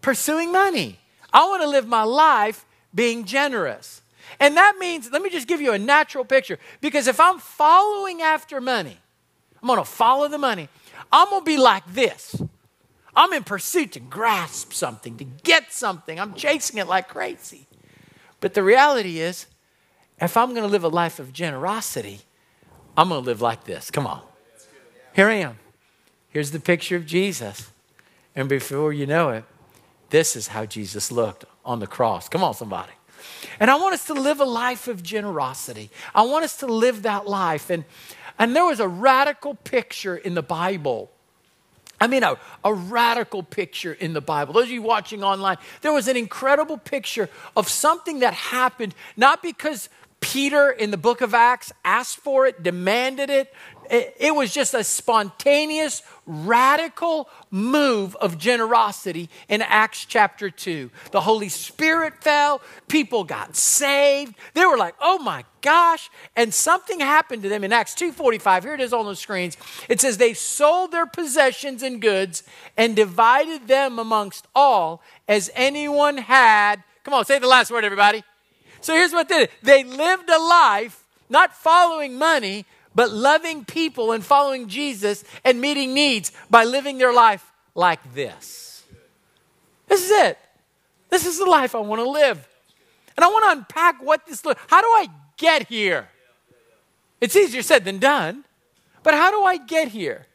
pursuing 0.00 0.52
money. 0.52 0.98
I 1.32 1.46
want 1.46 1.62
to 1.62 1.68
live 1.68 1.86
my 1.86 2.02
life 2.02 2.64
being 2.94 3.24
generous. 3.24 4.02
And 4.40 4.56
that 4.56 4.76
means, 4.78 5.10
let 5.10 5.22
me 5.22 5.30
just 5.30 5.48
give 5.48 5.60
you 5.60 5.72
a 5.72 5.78
natural 5.78 6.24
picture. 6.24 6.58
Because 6.80 7.06
if 7.06 7.20
I'm 7.20 7.38
following 7.38 8.22
after 8.22 8.60
money, 8.60 8.96
I'm 9.62 9.66
going 9.66 9.78
to 9.78 9.84
follow 9.84 10.28
the 10.28 10.38
money. 10.38 10.68
I'm 11.12 11.28
going 11.30 11.42
to 11.42 11.46
be 11.46 11.56
like 11.56 11.84
this. 11.92 12.40
I'm 13.18 13.32
in 13.32 13.42
pursuit 13.42 13.92
to 13.92 14.00
grasp 14.00 14.72
something, 14.72 15.16
to 15.16 15.24
get 15.24 15.72
something. 15.72 16.20
I'm 16.20 16.34
chasing 16.34 16.78
it 16.78 16.86
like 16.86 17.08
crazy. 17.08 17.66
But 18.38 18.54
the 18.54 18.62
reality 18.62 19.18
is, 19.18 19.46
if 20.20 20.36
I'm 20.36 20.50
going 20.50 20.62
to 20.62 20.68
live 20.68 20.84
a 20.84 20.88
life 20.88 21.18
of 21.18 21.32
generosity, 21.32 22.20
I'm 22.96 23.08
going 23.08 23.20
to 23.20 23.26
live 23.26 23.42
like 23.42 23.64
this. 23.64 23.90
Come 23.90 24.06
on. 24.06 24.22
Here 25.16 25.26
I 25.26 25.34
am. 25.34 25.58
Here's 26.28 26.52
the 26.52 26.60
picture 26.60 26.94
of 26.94 27.06
Jesus. 27.06 27.72
And 28.36 28.48
before 28.48 28.92
you 28.92 29.04
know 29.04 29.30
it, 29.30 29.42
this 30.10 30.36
is 30.36 30.48
how 30.48 30.64
Jesus 30.64 31.10
looked 31.10 31.44
on 31.64 31.80
the 31.80 31.88
cross. 31.88 32.28
Come 32.28 32.44
on, 32.44 32.54
somebody. 32.54 32.92
And 33.58 33.68
I 33.68 33.74
want 33.74 33.94
us 33.94 34.06
to 34.06 34.14
live 34.14 34.38
a 34.38 34.44
life 34.44 34.86
of 34.86 35.02
generosity. 35.02 35.90
I 36.14 36.22
want 36.22 36.44
us 36.44 36.56
to 36.58 36.66
live 36.66 37.02
that 37.02 37.26
life. 37.26 37.68
And, 37.68 37.84
and 38.38 38.54
there 38.54 38.64
was 38.64 38.78
a 38.78 38.86
radical 38.86 39.56
picture 39.56 40.16
in 40.16 40.34
the 40.34 40.42
Bible 40.42 41.10
I 42.00 42.06
mean, 42.06 42.22
a, 42.22 42.38
a 42.64 42.72
radical 42.72 43.42
picture 43.42 43.92
in 43.92 44.12
the 44.12 44.20
Bible. 44.20 44.54
Those 44.54 44.64
of 44.64 44.70
you 44.70 44.82
watching 44.82 45.24
online, 45.24 45.56
there 45.80 45.92
was 45.92 46.06
an 46.08 46.16
incredible 46.16 46.78
picture 46.78 47.28
of 47.56 47.68
something 47.68 48.20
that 48.20 48.34
happened, 48.34 48.94
not 49.16 49.42
because 49.42 49.88
Peter 50.20 50.70
in 50.70 50.90
the 50.90 50.96
book 50.96 51.20
of 51.20 51.32
Acts 51.32 51.72
asked 51.84 52.18
for 52.18 52.46
it, 52.46 52.62
demanded 52.62 53.30
it. 53.30 53.54
It 53.90 54.34
was 54.34 54.52
just 54.52 54.74
a 54.74 54.84
spontaneous, 54.84 56.02
radical 56.26 57.30
move 57.50 58.14
of 58.16 58.36
generosity 58.36 59.30
in 59.48 59.62
Acts 59.62 60.04
chapter 60.04 60.50
2. 60.50 60.90
The 61.10 61.22
Holy 61.22 61.48
Spirit 61.48 62.22
fell, 62.22 62.60
people 62.88 63.24
got 63.24 63.56
saved. 63.56 64.34
They 64.52 64.66
were 64.66 64.76
like, 64.76 64.94
"Oh 65.00 65.18
my 65.18 65.46
gosh." 65.62 66.10
And 66.36 66.52
something 66.52 67.00
happened 67.00 67.42
to 67.44 67.48
them 67.48 67.64
in 67.64 67.72
Acts 67.72 67.94
2:45. 67.94 68.64
Here 68.64 68.74
it 68.74 68.80
is 68.80 68.92
on 68.92 69.06
the 69.06 69.16
screens. 69.16 69.56
It 69.88 70.02
says 70.02 70.18
they 70.18 70.34
sold 70.34 70.92
their 70.92 71.06
possessions 71.06 71.82
and 71.82 71.98
goods 72.02 72.42
and 72.76 72.94
divided 72.94 73.68
them 73.68 73.98
amongst 73.98 74.46
all 74.54 75.02
as 75.26 75.50
anyone 75.54 76.18
had. 76.18 76.82
Come 77.04 77.14
on, 77.14 77.24
say 77.24 77.38
the 77.38 77.46
last 77.46 77.70
word 77.70 77.84
everybody. 77.84 78.22
So 78.80 78.94
here's 78.94 79.12
what 79.12 79.28
they 79.28 79.40
did. 79.40 79.50
They 79.62 79.84
lived 79.84 80.28
a 80.28 80.38
life 80.38 81.04
not 81.28 81.54
following 81.54 82.18
money, 82.18 82.64
but 82.94 83.12
loving 83.12 83.64
people 83.64 84.12
and 84.12 84.24
following 84.24 84.68
Jesus 84.68 85.24
and 85.44 85.60
meeting 85.60 85.94
needs 85.94 86.32
by 86.50 86.64
living 86.64 86.98
their 86.98 87.12
life 87.12 87.52
like 87.74 88.14
this. 88.14 88.84
This 89.86 90.04
is 90.04 90.10
it. 90.10 90.38
This 91.10 91.26
is 91.26 91.38
the 91.38 91.46
life 91.46 91.74
I 91.74 91.80
want 91.80 92.00
to 92.00 92.08
live. 92.08 92.46
And 93.16 93.24
I 93.24 93.28
want 93.28 93.44
to 93.44 93.58
unpack 93.58 94.02
what 94.02 94.26
this 94.26 94.44
looks. 94.44 94.60
How 94.68 94.80
do 94.80 94.86
I 94.86 95.08
get 95.36 95.68
here? 95.68 96.08
It's 97.20 97.34
easier 97.34 97.62
said 97.62 97.84
than 97.84 97.98
done. 97.98 98.44
But 99.02 99.14
how 99.14 99.30
do 99.30 99.42
I 99.42 99.56
get 99.56 99.88
here? 99.88 100.26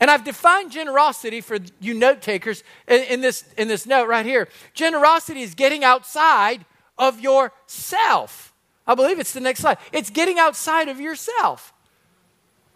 And 0.00 0.10
I've 0.10 0.24
defined 0.24 0.72
generosity 0.72 1.40
for 1.40 1.58
you 1.80 1.94
note 1.94 2.22
takers 2.22 2.64
in, 2.88 3.02
in, 3.04 3.20
this, 3.20 3.44
in 3.56 3.68
this 3.68 3.86
note 3.86 4.08
right 4.08 4.26
here. 4.26 4.48
Generosity 4.74 5.42
is 5.42 5.54
getting 5.54 5.84
outside 5.84 6.64
of 7.02 7.20
yourself. 7.20 8.54
I 8.86 8.94
believe 8.94 9.18
it's 9.18 9.32
the 9.32 9.40
next 9.40 9.60
slide. 9.60 9.78
It's 9.92 10.08
getting 10.08 10.38
outside 10.38 10.88
of 10.88 11.00
yourself. 11.00 11.72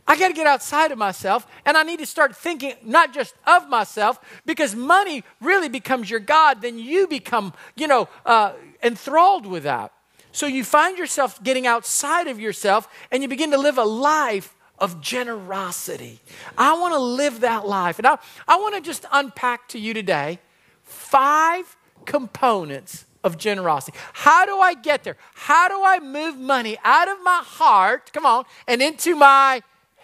I 0.08 0.18
got 0.18 0.28
to 0.28 0.34
get 0.34 0.48
outside 0.48 0.90
of 0.90 0.98
myself 0.98 1.46
and 1.64 1.76
I 1.76 1.84
need 1.84 2.00
to 2.00 2.06
start 2.06 2.34
thinking 2.36 2.74
not 2.84 3.14
just 3.14 3.34
of 3.46 3.68
myself 3.68 4.20
because 4.44 4.74
money 4.74 5.22
really 5.40 5.68
becomes 5.68 6.10
your 6.10 6.20
God, 6.20 6.60
then 6.60 6.78
you 6.78 7.06
become, 7.06 7.52
you 7.76 7.86
know, 7.86 8.08
uh, 8.24 8.52
enthralled 8.82 9.46
with 9.46 9.62
that. 9.62 9.92
So 10.32 10.46
you 10.46 10.64
find 10.64 10.98
yourself 10.98 11.42
getting 11.42 11.66
outside 11.66 12.26
of 12.26 12.40
yourself 12.40 12.88
and 13.12 13.22
you 13.22 13.28
begin 13.28 13.52
to 13.52 13.58
live 13.58 13.78
a 13.78 13.84
life 13.84 14.54
of 14.78 15.00
generosity. 15.00 16.20
I 16.58 16.78
want 16.78 16.94
to 16.94 17.00
live 17.00 17.40
that 17.40 17.66
life. 17.66 17.98
And 17.98 18.06
I, 18.06 18.18
I 18.46 18.56
want 18.56 18.74
to 18.74 18.80
just 18.80 19.06
unpack 19.12 19.68
to 19.68 19.78
you 19.78 19.94
today 19.94 20.40
five 20.82 21.76
components 22.04 23.06
of 23.26 23.36
generosity. 23.36 23.98
How 24.12 24.46
do 24.46 24.58
I 24.58 24.74
get 24.74 25.02
there? 25.02 25.16
How 25.34 25.68
do 25.68 25.82
I 25.84 25.98
move 25.98 26.38
money 26.38 26.78
out 26.84 27.08
of 27.08 27.18
my 27.22 27.42
heart, 27.44 28.12
come 28.12 28.24
on, 28.24 28.44
and 28.68 28.80
into 28.80 29.16
my 29.16 29.62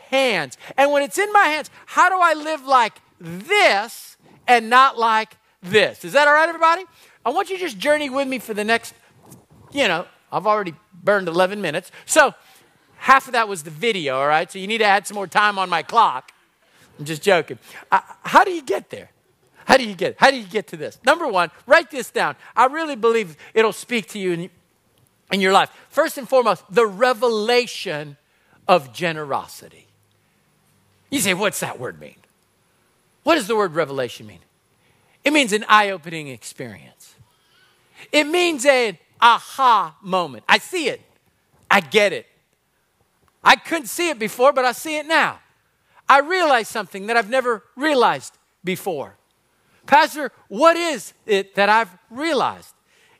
hands? 0.09 0.59
And 0.77 0.91
when 0.91 1.03
it's 1.03 1.17
in 1.17 1.33
my 1.33 1.45
hands, 1.45 1.71
how 1.87 2.09
do 2.09 2.17
I 2.21 2.35
live 2.35 2.67
like 2.67 3.01
this 3.21 4.17
and 4.49 4.69
not 4.69 4.99
like 4.99 5.37
this? 5.63 6.05
Is 6.05 6.13
that 6.15 6.27
all 6.27 6.35
right, 6.35 6.49
everybody? 6.49 6.85
I 7.25 7.31
want 7.31 7.49
you 7.49 7.57
to 7.57 7.63
just 7.63 7.79
journey 7.79 8.11
with 8.11 8.27
me 8.27 8.41
for 8.41 8.55
the 8.55 8.65
next, 8.65 8.93
you 9.71 9.87
know, 9.87 10.07
I've 10.33 10.47
already 10.47 10.75
burned 11.05 11.29
11 11.29 11.61
minutes. 11.61 11.93
So 12.07 12.35
half 12.97 13.29
of 13.29 13.35
that 13.35 13.47
was 13.47 13.63
the 13.63 13.71
video, 13.71 14.19
all 14.19 14.27
right? 14.27 14.51
So 14.51 14.59
you 14.59 14.67
need 14.67 14.79
to 14.79 14.85
add 14.85 15.07
some 15.07 15.15
more 15.15 15.29
time 15.29 15.61
on 15.61 15.71
my 15.71 15.83
clock. 15.83 16.33
I'm 16.99 17.05
just 17.05 17.23
joking. 17.23 17.61
Uh, 17.93 18.01
how 18.25 18.43
do 18.43 18.51
you 18.51 18.63
get 18.63 18.91
there? 18.91 19.11
How 19.67 19.77
do 19.77 19.85
you 19.85 19.95
get? 19.95 20.17
How 20.19 20.31
do 20.31 20.37
you 20.37 20.47
get 20.47 20.67
to 20.69 20.77
this? 20.77 20.99
Number 21.05 21.27
one, 21.27 21.51
write 21.67 21.91
this 21.91 22.11
down. 22.11 22.37
I 22.57 22.67
really 22.67 22.97
believe 22.97 23.37
it'll 23.55 23.73
speak 23.73 24.09
to 24.09 24.19
you 24.19 24.33
in, 24.33 24.51
in 25.33 25.41
your 25.41 25.53
life. 25.53 25.71
First 25.89 26.19
and 26.19 26.29
foremost, 26.29 26.65
the 26.71 26.87
revelation 26.87 28.17
of 28.69 28.93
generosity. 28.93 29.87
You 31.11 31.21
say, 31.21 31.35
what's 31.35 31.61
that 31.61 31.79
word 31.79 32.01
mean? 32.01 32.17
What 33.23 33.37
does 33.37 33.47
the 33.47 33.57
word 33.57 33.75
revelation 33.75 34.27
mean? 34.27 34.41
It 35.25 35.33
means 35.33 35.53
an 35.53 35.65
eye 35.69 35.91
opening 35.91 36.29
experience. 36.29 37.15
It 38.11 38.25
means 38.25 38.67
an 38.67 38.99
aha 39.21 39.97
moment. 40.03 40.45
I 40.49 40.59
see 40.59 40.89
it. 40.89 41.01
I 41.71 41.81
get 41.81 42.13
it. 42.13 42.27
I 43.45 43.57
couldn't 43.57 43.87
see 43.87 44.09
it 44.11 44.19
before, 44.19 44.53
but 44.53 44.65
I 44.65 44.73
see 44.73 44.97
it 44.97 45.07
now. 45.07 45.39
I 46.09 46.21
realize 46.21 46.69
something 46.69 47.07
that 47.07 47.17
I've 47.17 47.31
never 47.31 47.63
realized 47.77 48.37
before. 48.65 49.17
Pastor, 49.87 50.33
what 50.49 50.77
is 50.77 51.13
it 51.27 51.55
that 51.55 51.69
I've 51.69 51.91
realized? 52.11 52.75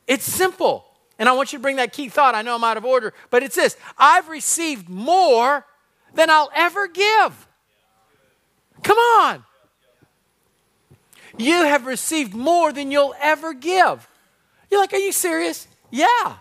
It's 0.07 0.25
simple. 0.25 0.85
And 1.19 1.29
I 1.29 1.33
want 1.33 1.53
you 1.53 1.59
to 1.59 1.63
bring 1.63 1.77
that 1.77 1.93
key 1.93 2.09
thought. 2.09 2.35
I 2.35 2.43
know 2.43 2.55
I'm 2.55 2.65
out 2.65 2.77
of 2.77 2.85
order, 2.85 3.15
but 3.31 3.43
it's 3.43 3.57
this 3.57 3.77
I've 3.99 4.29
received 4.29 4.89
more 4.89 5.65
than 6.15 6.31
I'll 6.31 6.51
ever 6.55 6.89
give. 6.89 7.47
Come 8.83 8.99
on. 8.99 9.45
You 11.39 11.65
have 11.65 11.87
received 11.87 12.35
more 12.35 12.73
than 12.73 12.91
you'll 12.91 13.15
ever 13.21 13.55
give. 13.55 14.09
You're 14.71 14.81
like, 14.81 14.93
are 14.93 14.99
you 14.99 15.13
serious? 15.13 15.67
Yeah. 15.91 16.37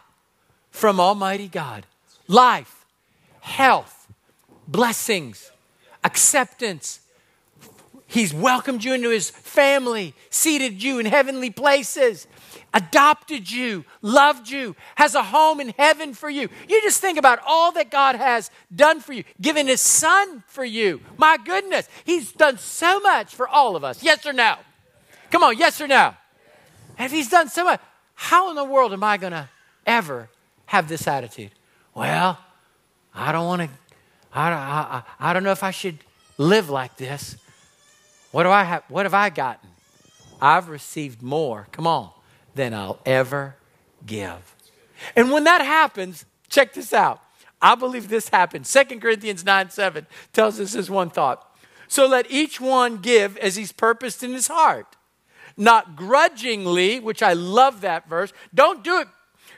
From 0.72 1.00
Almighty 1.00 1.48
God. 1.48 1.86
Life, 2.28 2.86
health, 3.42 4.08
blessings, 4.68 5.52
acceptance, 6.04 7.01
He's 8.12 8.34
welcomed 8.34 8.84
you 8.84 8.94
into 8.94 9.10
his 9.10 9.30
family, 9.30 10.14
seated 10.30 10.84
you 10.84 11.00
in 11.00 11.06
heavenly 11.06 11.50
places, 11.50 12.28
adopted 12.74 13.50
you, 13.50 13.86
loved 14.02 14.50
you, 14.50 14.76
has 14.96 15.16
a 15.16 15.24
home 15.24 15.62
in 15.62 15.70
heaven 15.78 16.14
for 16.14 16.30
you. 16.30 16.50
You 16.68 16.82
just 16.82 17.00
think 17.00 17.18
about 17.18 17.40
all 17.48 17.72
that 17.72 17.90
God 17.90 18.18
has 18.18 18.52
done 18.76 19.00
for 19.00 19.14
you, 19.14 19.24
given 19.40 19.68
his 19.68 19.80
son 19.80 20.44
for 20.48 20.66
you. 20.66 21.00
My 21.16 21.38
goodness, 21.38 21.88
he's 22.04 22.34
done 22.34 22.58
so 22.58 23.00
much 23.00 23.34
for 23.34 23.48
all 23.48 23.78
of 23.78 23.86
us. 23.86 24.04
Yes 24.04 24.26
or 24.26 24.34
no? 24.34 24.56
Come 25.30 25.44
on, 25.44 25.58
yes 25.58 25.80
or 25.80 25.88
no? 25.88 26.14
And 26.98 27.06
if 27.06 27.14
he's 27.14 27.30
done 27.30 27.48
so 27.48 27.64
much, 27.64 27.80
how 28.16 28.50
in 28.50 28.58
the 28.58 28.66
world 28.66 28.92
am 28.92 29.06
I 29.06 29.16
going 29.16 29.32
to 29.32 29.48
ever 29.86 30.28
have 30.66 30.90
this 30.90 31.08
attitude? 31.08 31.52
Well, 31.96 32.38
I 33.16 33.32
don't 33.32 33.48
want 33.48 33.62
to, 33.62 33.70
I, 34.34 34.52
I, 34.52 35.04
I 35.18 35.32
don't 35.32 35.46
know 35.46 35.54
if 35.54 35.64
I 35.64 35.72
should 35.72 36.00
live 36.38 36.70
like 36.70 36.98
this. 36.98 37.38
What 38.32 38.44
do 38.44 38.50
I 38.50 38.64
have? 38.64 38.84
What 38.88 39.06
have 39.06 39.14
I 39.14 39.30
gotten? 39.30 39.70
I've 40.42 40.70
received 40.70 41.22
more, 41.22 41.68
come 41.72 41.86
on, 41.86 42.10
than 42.56 42.74
I'll 42.74 43.00
ever 43.06 43.56
give. 44.06 44.56
And 45.16 45.32
when 45.32 45.44
that 45.44 45.62
happens, 45.62 46.26
check 46.50 46.74
this 46.74 46.94
out. 46.94 47.22
I 47.62 47.76
believe 47.76 48.10
this 48.10 48.30
happens. 48.30 48.68
Second 48.68 49.02
Corinthians 49.02 49.46
9 49.46 49.70
7 49.70 50.08
tells 50.34 50.60
us 50.60 50.74
this 50.74 50.90
one 50.90 51.10
thought. 51.10 51.48
So 51.88 52.08
let 52.08 52.32
each 52.32 52.60
one 52.60 52.98
give 52.98 53.38
as 53.38 53.56
he's 53.56 53.72
purposed 53.72 54.24
in 54.24 54.32
his 54.32 54.48
heart, 54.48 54.96
not 55.58 55.96
grudgingly, 55.96 57.00
which 57.00 57.22
I 57.22 57.34
love 57.34 57.82
that 57.82 58.10
verse. 58.10 58.32
Don't 58.54 58.84
do 58.84 59.02
it, 59.02 59.08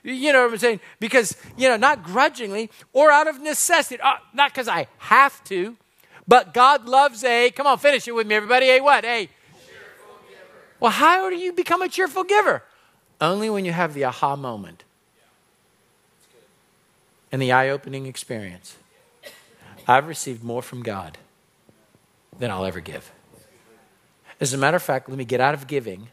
you 0.03 0.33
know 0.33 0.43
what 0.43 0.53
I'm 0.53 0.57
saying? 0.57 0.79
Because, 0.99 1.37
you 1.55 1.69
know, 1.69 1.77
not 1.77 2.03
grudgingly 2.03 2.69
or 2.91 3.11
out 3.11 3.27
of 3.27 3.39
necessity, 3.39 4.01
uh, 4.01 4.15
not 4.33 4.51
because 4.51 4.67
I 4.67 4.87
have 4.97 5.43
to, 5.45 5.77
but 6.27 6.53
God 6.53 6.87
loves 6.87 7.23
a, 7.23 7.51
come 7.51 7.67
on, 7.67 7.77
finish 7.77 8.07
it 8.07 8.15
with 8.15 8.27
me, 8.27 8.35
everybody. 8.35 8.69
A 8.69 8.81
what? 8.81 9.03
A 9.05 9.29
well, 10.79 10.91
how 10.91 11.29
do 11.29 11.37
you 11.37 11.53
become 11.53 11.81
a 11.81 11.87
cheerful 11.87 12.25
giver? 12.25 12.61
Only 13.21 13.49
when 13.49 13.63
you 13.63 13.71
have 13.71 13.93
the 13.93 14.03
aha 14.03 14.35
moment 14.35 14.83
and 17.31 17.41
the 17.41 17.53
eye 17.53 17.69
opening 17.69 18.05
experience. 18.05 18.75
I've 19.87 20.09
received 20.09 20.43
more 20.43 20.61
from 20.61 20.83
God 20.83 21.17
than 22.37 22.51
I'll 22.51 22.65
ever 22.65 22.81
give. 22.81 23.13
As 24.41 24.53
a 24.53 24.57
matter 24.57 24.75
of 24.75 24.83
fact, 24.83 25.07
let 25.07 25.17
me 25.17 25.23
get 25.23 25.39
out 25.39 25.53
of 25.53 25.67
giving 25.67 26.09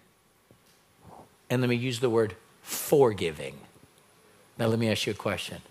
and 1.51 1.61
let 1.61 1.69
me 1.69 1.75
use 1.75 1.99
the 1.99 2.09
word 2.09 2.37
forgiving. 2.63 3.59
Now, 4.57 4.69
let 4.69 4.79
me 4.79 4.89
ask 4.89 5.07
you 5.07 5.13
a 5.13 5.17
question 5.17 5.63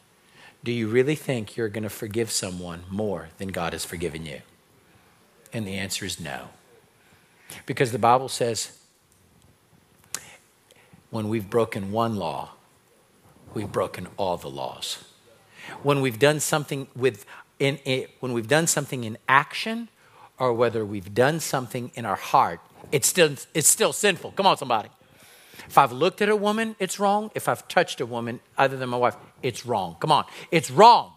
do 0.64 0.72
you 0.72 0.88
really 0.88 1.16
think 1.16 1.56
you're 1.56 1.70
going 1.70 1.84
to 1.84 1.90
forgive 1.90 2.32
someone 2.32 2.84
more 2.90 3.30
than 3.38 3.50
God 3.50 3.74
has 3.74 3.86
forgiven 3.86 4.26
you? 4.26 4.42
And 5.54 5.66
the 5.66 5.76
answer 5.76 6.06
is 6.06 6.20
no. 6.20 6.50
Because 7.66 7.92
the 7.92 8.00
Bible 8.00 8.30
says 8.30 8.78
when 11.10 11.30
we've 11.30 11.50
broken 11.50 11.92
one 11.92 12.18
law, 12.18 12.52
we've 13.54 13.72
broken 13.72 14.08
all 14.18 14.38
the 14.38 14.50
laws. 14.50 15.04
When 15.82 16.02
we've 16.02 16.20
done 16.20 16.40
something 16.40 16.88
with 16.96 17.26
in, 17.58 17.78
in, 17.78 18.08
when 18.20 18.34
we've 18.34 18.48
done 18.48 18.68
something 18.68 19.04
in 19.04 19.18
action 19.28 19.90
or 20.38 20.54
whether 20.54 20.86
we've 20.86 21.14
done 21.14 21.40
something 21.40 21.92
in 21.96 22.06
our 22.06 22.16
heart, 22.16 22.62
it's 22.92 23.08
still 23.08 23.36
it's 23.54 23.68
still 23.68 23.94
sinful. 23.94 24.32
Come 24.32 24.46
on 24.46 24.58
somebody. 24.58 24.90
If 25.68 25.78
I've 25.78 25.92
looked 25.92 26.22
at 26.22 26.30
a 26.30 26.36
woman, 26.36 26.76
it's 26.80 27.00
wrong. 27.00 27.32
If 27.36 27.48
I've 27.48 27.68
touched 27.68 28.02
a 28.02 28.06
woman 28.06 28.40
other 28.58 28.78
than 28.78 28.90
my 28.90 28.98
wife, 28.98 29.16
it's 29.44 29.66
wrong. 29.66 29.98
Come 30.00 30.12
on. 30.12 30.26
It's 30.52 30.72
wrong. 30.72 31.14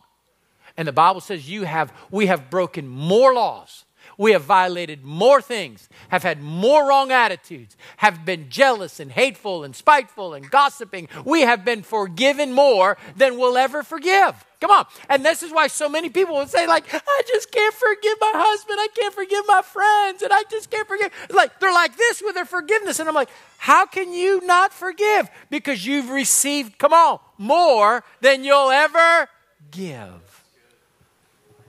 And 0.76 0.88
the 0.88 0.92
Bible 0.92 1.20
says 1.20 1.49
you 1.49 1.64
have 1.64 1.92
we 2.11 2.26
have 2.26 2.50
broken 2.50 2.88
more 2.88 3.34
laws. 3.34 3.84
we 4.18 4.32
have 4.32 4.42
violated 4.42 5.04
more 5.04 5.40
things, 5.40 5.88
have 6.08 6.22
had 6.22 6.40
more 6.40 6.88
wrong 6.88 7.11
attitudes, 7.11 7.76
have 7.99 8.25
been 8.25 8.49
jealous 8.49 9.00
and 9.00 9.12
hateful 9.12 9.64
and 9.64 9.75
spiteful 9.75 10.34
and 10.34 10.50
gossiping. 10.50 11.08
We 11.25 11.42
have 11.42 11.64
been 11.64 11.82
forgiven 11.82 12.52
more 12.52 12.96
than 13.16 13.38
we'll 13.38 13.56
ever 13.56 13.82
forgive. 13.82 14.44
Come 14.62 14.71
on. 14.71 14.87
And 15.09 15.25
this 15.25 15.42
is 15.42 15.50
why 15.52 15.66
so 15.66 15.88
many 15.88 16.09
people 16.09 16.37
will 16.37 16.47
say, 16.47 16.69
like, 16.69 16.85
I 16.95 17.23
just 17.26 17.50
can't 17.50 17.75
forgive 17.75 18.16
my 18.21 18.33
husband. 18.33 18.78
I 18.81 18.87
can't 18.95 19.12
forgive 19.12 19.45
my 19.49 19.61
friends. 19.61 20.23
And 20.23 20.33
I 20.33 20.45
just 20.49 20.71
can't 20.71 20.87
forgive. 20.87 21.11
Like, 21.31 21.59
they're 21.59 21.73
like 21.75 21.97
this 21.97 22.23
with 22.25 22.37
their 22.37 22.45
forgiveness. 22.45 23.00
And 23.00 23.09
I'm 23.09 23.14
like, 23.16 23.28
how 23.59 23.87
can 23.87 24.12
you 24.12 24.40
not 24.47 24.73
forgive? 24.73 25.28
Because 25.50 25.85
you've 25.85 26.11
received, 26.11 26.78
come 26.78 26.92
on, 26.92 27.19
more 27.38 28.04
than 28.21 28.45
you'll 28.45 28.71
ever 28.71 29.28
give. 29.73 30.45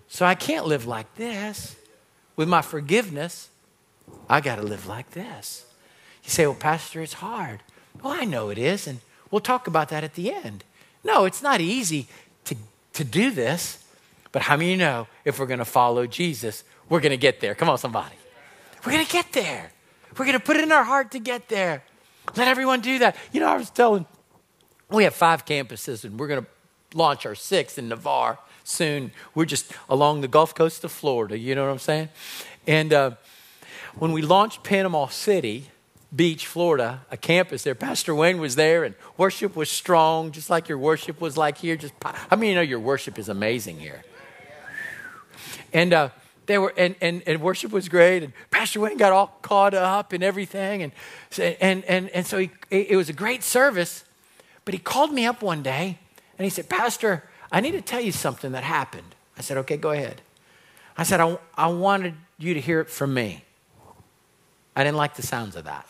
So 0.07 0.23
I 0.23 0.35
can't 0.35 0.67
live 0.67 0.85
like 0.85 1.15
this 1.15 1.75
with 2.35 2.47
my 2.47 2.61
forgiveness. 2.61 3.49
I 4.29 4.39
got 4.39 4.57
to 4.57 4.61
live 4.61 4.85
like 4.85 5.09
this. 5.09 5.65
You 6.23 6.29
say, 6.29 6.45
well, 6.45 6.53
Pastor, 6.53 7.01
it's 7.01 7.13
hard. 7.13 7.63
Well, 8.03 8.13
I 8.13 8.25
know 8.25 8.49
it 8.49 8.59
is. 8.59 8.85
And 8.85 8.99
we'll 9.31 9.41
talk 9.41 9.65
about 9.65 9.89
that 9.89 10.03
at 10.03 10.13
the 10.13 10.31
end. 10.31 10.63
No, 11.03 11.25
it's 11.25 11.41
not 11.41 11.59
easy 11.59 12.07
to 12.93 13.03
do 13.03 13.31
this. 13.31 13.83
But 14.31 14.43
how 14.43 14.57
many 14.57 14.71
you 14.71 14.77
know 14.77 15.07
if 15.25 15.39
we're 15.39 15.45
going 15.45 15.59
to 15.59 15.65
follow 15.65 16.07
Jesus, 16.07 16.63
we're 16.89 16.99
going 16.99 17.11
to 17.11 17.17
get 17.17 17.39
there? 17.39 17.53
Come 17.55 17.69
on, 17.69 17.77
somebody. 17.77 18.15
We're 18.85 18.91
going 18.93 19.05
to 19.05 19.11
get 19.11 19.31
there. 19.31 19.71
We're 20.17 20.25
going 20.25 20.37
to 20.37 20.43
put 20.43 20.57
it 20.57 20.63
in 20.63 20.71
our 20.71 20.83
heart 20.83 21.11
to 21.11 21.19
get 21.19 21.49
there. 21.49 21.83
Let 22.35 22.47
everyone 22.47 22.81
do 22.81 22.99
that. 22.99 23.15
You 23.31 23.39
know, 23.39 23.47
I 23.47 23.57
was 23.57 23.69
telling, 23.69 24.05
we 24.89 25.03
have 25.03 25.13
five 25.13 25.45
campuses, 25.45 26.03
and 26.03 26.19
we're 26.19 26.27
going 26.27 26.41
to 26.41 26.97
launch 26.97 27.25
our 27.25 27.35
sixth 27.35 27.77
in 27.77 27.89
Navarre 27.89 28.39
soon. 28.63 29.11
We're 29.35 29.45
just 29.45 29.71
along 29.89 30.21
the 30.21 30.27
Gulf 30.27 30.55
Coast 30.55 30.83
of 30.83 30.91
Florida. 30.91 31.37
You 31.37 31.55
know 31.55 31.65
what 31.65 31.71
I'm 31.71 31.79
saying? 31.79 32.09
And 32.65 32.93
uh, 32.93 33.11
when 33.95 34.11
we 34.11 34.21
launched 34.21 34.63
Panama 34.63 35.07
City, 35.07 35.69
Beach, 36.15 36.45
Florida, 36.45 37.01
a 37.09 37.17
campus 37.17 37.63
there. 37.63 37.73
Pastor 37.73 38.13
Wayne 38.13 38.39
was 38.39 38.55
there, 38.55 38.83
and 38.83 38.93
worship 39.17 39.55
was 39.55 39.69
strong, 39.69 40.31
just 40.31 40.49
like 40.49 40.69
your 40.69 40.77
worship 40.77 41.19
was 41.19 41.37
like 41.37 41.57
here. 41.57 41.75
Just, 41.75 41.93
I 42.29 42.35
mean, 42.35 42.49
you 42.49 42.55
know, 42.55 42.61
your 42.61 42.79
worship 42.79 43.17
is 43.17 43.29
amazing 43.29 43.79
here. 43.79 44.03
And 45.71 45.91
uh, 45.91 46.09
they 46.45 46.59
were, 46.59 46.71
and, 46.77 46.95
and, 47.01 47.23
and 47.25 47.41
worship 47.41 47.71
was 47.71 47.89
great, 47.89 48.21
and 48.21 48.31
Pastor 48.51 48.79
Wayne 48.79 48.97
got 48.97 49.11
all 49.11 49.37
caught 49.41 49.73
up 49.73 50.13
and 50.13 50.23
everything, 50.23 50.83
and 50.83 50.91
and 51.39 51.83
and 51.85 52.09
and 52.09 52.27
so 52.27 52.37
he, 52.37 52.51
it 52.69 52.95
was 52.95 53.09
a 53.09 53.13
great 53.13 53.43
service. 53.43 54.03
But 54.65 54.73
he 54.73 54.79
called 54.79 55.11
me 55.11 55.25
up 55.25 55.41
one 55.41 55.63
day, 55.63 55.97
and 56.37 56.45
he 56.45 56.49
said, 56.49 56.69
Pastor, 56.69 57.23
I 57.51 57.59
need 57.59 57.71
to 57.71 57.81
tell 57.81 58.01
you 58.01 58.11
something 58.11 58.51
that 58.51 58.63
happened. 58.63 59.15
I 59.37 59.41
said, 59.41 59.57
Okay, 59.57 59.77
go 59.77 59.91
ahead. 59.91 60.21
I 60.95 61.03
said, 61.03 61.19
I, 61.19 61.37
I 61.55 61.67
wanted 61.67 62.13
you 62.37 62.53
to 62.53 62.61
hear 62.61 62.79
it 62.79 62.89
from 62.89 63.13
me. 63.13 63.43
I 64.75 64.83
didn't 64.83 64.97
like 64.97 65.15
the 65.15 65.23
sounds 65.23 65.55
of 65.55 65.63
that. 65.63 65.87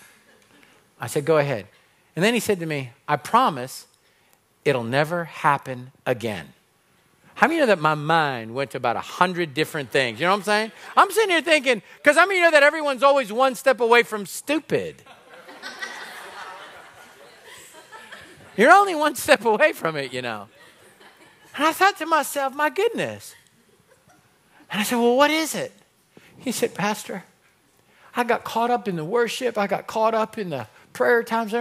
I 1.03 1.07
said, 1.07 1.25
Go 1.25 1.37
ahead. 1.37 1.67
And 2.15 2.23
then 2.23 2.33
he 2.33 2.39
said 2.39 2.61
to 2.61 2.65
me, 2.65 2.91
I 3.09 3.17
promise 3.17 3.87
it'll 4.63 4.85
never 4.85 5.25
happen 5.25 5.91
again. 6.05 6.53
How 7.35 7.47
many 7.47 7.59
know 7.59 7.65
that 7.65 7.79
my 7.81 7.93
mind 7.93 8.55
went 8.55 8.71
to 8.71 8.77
about 8.77 8.95
a 8.95 9.01
hundred 9.01 9.53
different 9.53 9.89
things? 9.89 10.21
You 10.21 10.27
know 10.27 10.31
what 10.31 10.37
I'm 10.37 10.43
saying? 10.43 10.71
I'm 10.95 11.11
sitting 11.11 11.31
here 11.31 11.41
thinking, 11.41 11.81
because 11.97 12.15
how 12.15 12.25
many 12.25 12.39
know 12.39 12.51
that 12.51 12.63
everyone's 12.63 13.03
always 13.03 13.33
one 13.33 13.55
step 13.55 13.81
away 13.81 14.03
from 14.03 14.25
stupid? 14.25 15.03
You're 18.55 18.71
only 18.71 18.95
one 18.95 19.15
step 19.15 19.43
away 19.43 19.73
from 19.73 19.97
it, 19.97 20.13
you 20.13 20.21
know. 20.21 20.47
And 21.57 21.65
I 21.65 21.73
thought 21.73 21.97
to 21.97 22.05
myself, 22.05 22.55
my 22.55 22.69
goodness. 22.69 23.35
And 24.71 24.79
I 24.79 24.83
said, 24.83 24.99
Well, 24.99 25.17
what 25.17 25.31
is 25.31 25.53
it? 25.53 25.73
He 26.37 26.53
said, 26.53 26.73
Pastor, 26.73 27.25
I 28.15 28.23
got 28.23 28.45
caught 28.45 28.71
up 28.71 28.87
in 28.87 28.95
the 28.95 29.03
worship. 29.03 29.57
I 29.57 29.67
got 29.67 29.85
caught 29.85 30.13
up 30.13 30.37
in 30.37 30.49
the 30.49 30.67
prayer 30.93 31.23
times. 31.23 31.53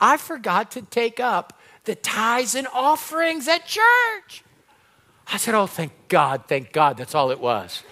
I 0.00 0.16
forgot 0.16 0.70
to 0.72 0.82
take 0.82 1.20
up 1.20 1.58
the 1.84 1.94
tithes 1.94 2.54
and 2.54 2.66
offerings 2.72 3.48
at 3.48 3.66
church. 3.66 4.42
I 5.32 5.36
said, 5.38 5.54
Oh, 5.54 5.66
thank 5.66 5.92
God, 6.08 6.44
thank 6.46 6.72
God, 6.72 6.96
that's 6.96 7.14
all 7.14 7.30
it 7.30 7.40
was. 7.40 7.82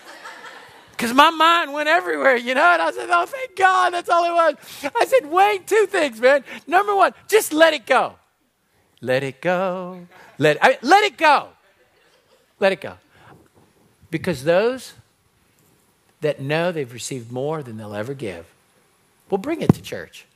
Because 0.93 1.13
my 1.13 1.31
mind 1.31 1.73
went 1.73 1.89
everywhere, 1.89 2.37
you 2.37 2.55
know? 2.55 2.73
And 2.73 2.81
I 2.81 2.91
said, 2.93 3.09
Oh, 3.11 3.27
thank 3.27 3.57
God, 3.57 3.91
that's 3.91 4.09
all 4.09 4.25
it 4.25 4.33
was. 4.33 4.91
I 4.95 5.05
said, 5.07 5.31
Wait, 5.31 5.67
two 5.67 5.87
things, 5.87 6.21
man. 6.21 6.45
Number 6.67 6.95
one, 6.95 7.13
just 7.29 7.53
let 7.53 7.75
it 7.75 7.87
go. 7.87 8.15
Let 9.01 9.23
it 9.23 9.41
go. 9.41 10.07
Let, 10.39 10.63
I 10.65 10.69
mean, 10.69 10.79
let 10.83 11.05
it 11.05 11.17
go. 11.17 11.49
Let 12.61 12.73
it 12.73 12.81
go. 12.81 12.95
Because 14.11 14.45
those 14.45 14.95
that 16.21 16.41
know 16.41 16.73
they've 16.73 16.93
received 16.93 17.31
more 17.31 17.63
than 17.63 17.77
they'll 17.77 17.95
ever 17.95 18.15
give 18.15 18.47
will 19.29 19.39
bring 19.39 19.61
it 19.61 19.75
to 19.75 19.83
church. 19.83 20.27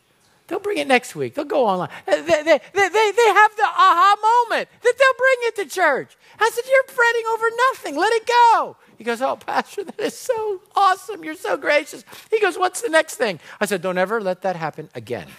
They'll 0.49 0.59
bring 0.59 0.79
it 0.79 0.89
next 0.89 1.15
week. 1.15 1.35
They'll 1.35 1.45
go 1.45 1.67
online. 1.67 1.91
They, 2.07 2.23
they, 2.23 2.43
they, 2.43 2.61
they, 2.73 3.29
have 3.29 3.57
the 3.57 3.65
aha 3.65 4.17
moment 4.49 4.71
that 4.83 4.95
they'll 4.99 5.19
bring 5.19 5.37
it 5.43 5.55
to 5.57 5.67
church. 5.67 6.17
I 6.41 6.49
said, 6.51 6.65
You're 6.67 6.85
fretting 6.85 7.25
over 7.31 7.47
nothing. 7.69 7.97
Let 7.97 8.11
it 8.15 8.27
go. 8.27 8.77
He 8.97 9.05
goes, 9.05 9.21
Oh, 9.21 9.37
Pastor, 9.37 9.85
that 9.85 10.01
is 10.01 10.17
so 10.17 10.63
awesome. 10.75 11.23
You're 11.23 11.35
so 11.35 11.59
gracious. 11.59 12.03
He 12.31 12.41
goes, 12.41 12.57
What's 12.57 12.81
the 12.81 12.89
next 12.89 13.17
thing? 13.17 13.41
I 13.61 13.67
said, 13.67 13.83
Don't 13.83 13.99
ever 13.99 14.23
let 14.23 14.41
that 14.43 14.57
happen 14.57 14.89
again. 14.95 15.27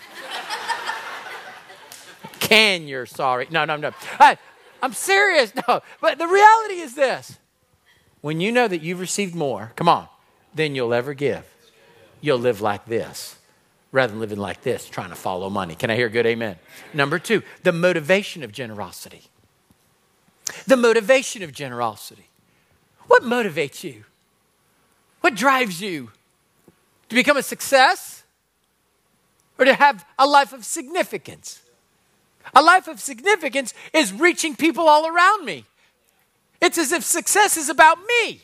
Can 2.39 2.87
you're 2.87 3.07
sorry? 3.07 3.47
No, 3.49 3.65
no, 3.65 3.77
no. 3.77 3.91
I, 4.19 4.37
I'm 4.83 4.93
serious. 4.93 5.51
No. 5.67 5.81
But 6.01 6.19
the 6.19 6.27
reality 6.27 6.81
is 6.81 6.93
this 6.93 7.39
when 8.21 8.39
you 8.41 8.51
know 8.51 8.67
that 8.67 8.83
you've 8.83 8.99
received 8.99 9.33
more, 9.33 9.71
come 9.75 9.89
on, 9.89 10.07
than 10.53 10.75
you'll 10.75 10.93
ever 10.93 11.15
give, 11.15 11.45
you'll 12.21 12.37
live 12.37 12.61
like 12.61 12.85
this 12.85 13.38
rather 13.91 14.11
than 14.11 14.19
living 14.19 14.37
like 14.37 14.61
this, 14.61 14.87
trying 14.87 15.09
to 15.09 15.15
follow 15.15 15.49
money. 15.49 15.75
Can 15.75 15.89
I 15.89 15.95
hear 15.95 16.09
good 16.09 16.25
amen? 16.25 16.57
Number 16.93 17.19
two, 17.19 17.41
the 17.63 17.71
motivation 17.71 18.43
of 18.43 18.51
generosity. 18.51 19.23
The 20.67 20.77
motivation 20.77 21.43
of 21.43 21.51
generosity. 21.51 22.27
What 23.07 23.23
motivates 23.23 23.83
you? 23.83 24.05
What 25.21 25.35
drives 25.35 25.81
you? 25.81 26.11
To 27.09 27.15
become 27.15 27.37
a 27.37 27.43
success 27.43 28.23
or 29.57 29.65
to 29.65 29.73
have 29.73 30.05
a 30.17 30.27
life 30.27 30.53
of 30.53 30.63
significance? 30.63 31.61
A 32.53 32.61
life 32.61 32.87
of 32.87 32.99
significance 32.99 33.73
is 33.93 34.13
reaching 34.13 34.55
people 34.55 34.87
all 34.87 35.07
around 35.07 35.45
me. 35.45 35.65
It's 36.61 36.77
as 36.77 36.91
if 36.91 37.03
success 37.03 37.57
is 37.57 37.69
about 37.69 37.97
me. 37.99 38.41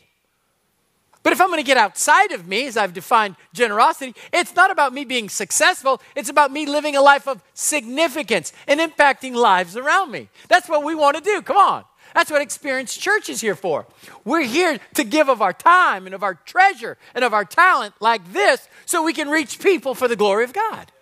But 1.26 1.32
if 1.32 1.40
I'm 1.40 1.48
going 1.48 1.58
to 1.58 1.66
get 1.66 1.76
outside 1.76 2.30
of 2.30 2.46
me, 2.46 2.68
as 2.68 2.76
I've 2.76 2.94
defined 2.94 3.34
generosity, 3.52 4.14
it's 4.32 4.54
not 4.54 4.70
about 4.70 4.92
me 4.92 5.04
being 5.04 5.28
successful. 5.28 6.00
It's 6.14 6.28
about 6.28 6.52
me 6.52 6.66
living 6.66 6.94
a 6.94 7.00
life 7.00 7.26
of 7.26 7.42
significance 7.52 8.52
and 8.68 8.78
impacting 8.78 9.34
lives 9.34 9.76
around 9.76 10.12
me. 10.12 10.28
That's 10.46 10.68
what 10.68 10.84
we 10.84 10.94
want 10.94 11.16
to 11.16 11.20
do. 11.20 11.42
Come 11.42 11.56
on. 11.56 11.84
That's 12.14 12.30
what 12.30 12.42
Experience 12.42 12.96
Church 12.96 13.28
is 13.28 13.40
here 13.40 13.56
for. 13.56 13.86
We're 14.24 14.44
here 14.44 14.78
to 14.94 15.02
give 15.02 15.28
of 15.28 15.42
our 15.42 15.52
time 15.52 16.06
and 16.06 16.14
of 16.14 16.22
our 16.22 16.34
treasure 16.34 16.96
and 17.12 17.24
of 17.24 17.34
our 17.34 17.44
talent 17.44 17.94
like 17.98 18.32
this 18.32 18.68
so 18.84 19.02
we 19.02 19.12
can 19.12 19.28
reach 19.28 19.58
people 19.58 19.96
for 19.96 20.06
the 20.06 20.14
glory 20.14 20.44
of 20.44 20.52
God. 20.52 20.92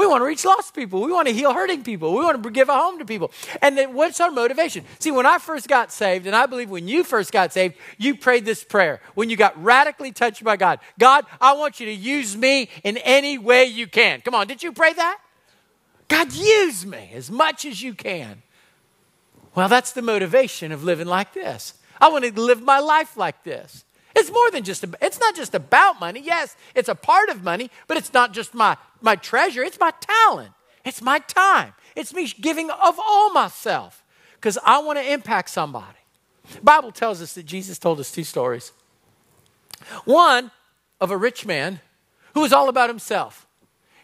We 0.00 0.06
want 0.06 0.22
to 0.22 0.24
reach 0.24 0.46
lost 0.46 0.74
people. 0.74 1.02
We 1.02 1.12
want 1.12 1.28
to 1.28 1.34
heal 1.34 1.52
hurting 1.52 1.82
people. 1.84 2.14
We 2.14 2.24
want 2.24 2.42
to 2.42 2.50
give 2.50 2.70
a 2.70 2.74
home 2.74 2.98
to 3.00 3.04
people. 3.04 3.32
And 3.60 3.76
then 3.76 3.92
what's 3.92 4.18
our 4.18 4.30
motivation? 4.30 4.86
See, 4.98 5.10
when 5.10 5.26
I 5.26 5.36
first 5.36 5.68
got 5.68 5.92
saved, 5.92 6.26
and 6.26 6.34
I 6.34 6.46
believe 6.46 6.70
when 6.70 6.88
you 6.88 7.04
first 7.04 7.32
got 7.32 7.52
saved, 7.52 7.74
you 7.98 8.16
prayed 8.16 8.46
this 8.46 8.64
prayer 8.64 9.02
when 9.12 9.28
you 9.28 9.36
got 9.36 9.62
radically 9.62 10.10
touched 10.10 10.42
by 10.42 10.56
God 10.56 10.80
God, 10.98 11.26
I 11.38 11.52
want 11.52 11.80
you 11.80 11.86
to 11.86 11.92
use 11.92 12.34
me 12.34 12.70
in 12.82 12.96
any 12.96 13.36
way 13.36 13.66
you 13.66 13.86
can. 13.86 14.22
Come 14.22 14.34
on, 14.34 14.46
did 14.46 14.62
you 14.62 14.72
pray 14.72 14.94
that? 14.94 15.18
God, 16.08 16.32
use 16.32 16.86
me 16.86 17.10
as 17.12 17.30
much 17.30 17.66
as 17.66 17.82
you 17.82 17.92
can. 17.92 18.40
Well, 19.54 19.68
that's 19.68 19.92
the 19.92 20.00
motivation 20.00 20.72
of 20.72 20.82
living 20.82 21.08
like 21.08 21.34
this. 21.34 21.74
I 22.00 22.08
want 22.08 22.24
to 22.24 22.40
live 22.40 22.62
my 22.62 22.78
life 22.78 23.18
like 23.18 23.44
this. 23.44 23.84
It's 24.20 24.30
more 24.30 24.50
than 24.50 24.64
just, 24.64 24.84
it's 25.00 25.18
not 25.18 25.34
just 25.34 25.54
about 25.54 25.98
money. 25.98 26.20
Yes, 26.20 26.54
it's 26.74 26.90
a 26.90 26.94
part 26.94 27.30
of 27.30 27.42
money, 27.42 27.70
but 27.86 27.96
it's 27.96 28.12
not 28.12 28.34
just 28.34 28.52
my, 28.52 28.76
my 29.00 29.16
treasure. 29.16 29.62
It's 29.62 29.80
my 29.80 29.92
talent. 29.98 30.52
It's 30.84 31.00
my 31.00 31.20
time. 31.20 31.72
It's 31.96 32.12
me 32.12 32.30
giving 32.38 32.70
of 32.70 33.00
all 33.00 33.32
myself 33.32 34.04
because 34.34 34.58
I 34.62 34.78
want 34.80 34.98
to 34.98 35.10
impact 35.10 35.48
somebody. 35.48 35.96
Bible 36.62 36.92
tells 36.92 37.22
us 37.22 37.32
that 37.32 37.46
Jesus 37.46 37.78
told 37.78 37.98
us 37.98 38.12
two 38.12 38.24
stories. 38.24 38.72
One 40.04 40.50
of 41.00 41.10
a 41.10 41.16
rich 41.16 41.46
man 41.46 41.80
who 42.34 42.40
was 42.40 42.52
all 42.52 42.68
about 42.68 42.90
himself. 42.90 43.46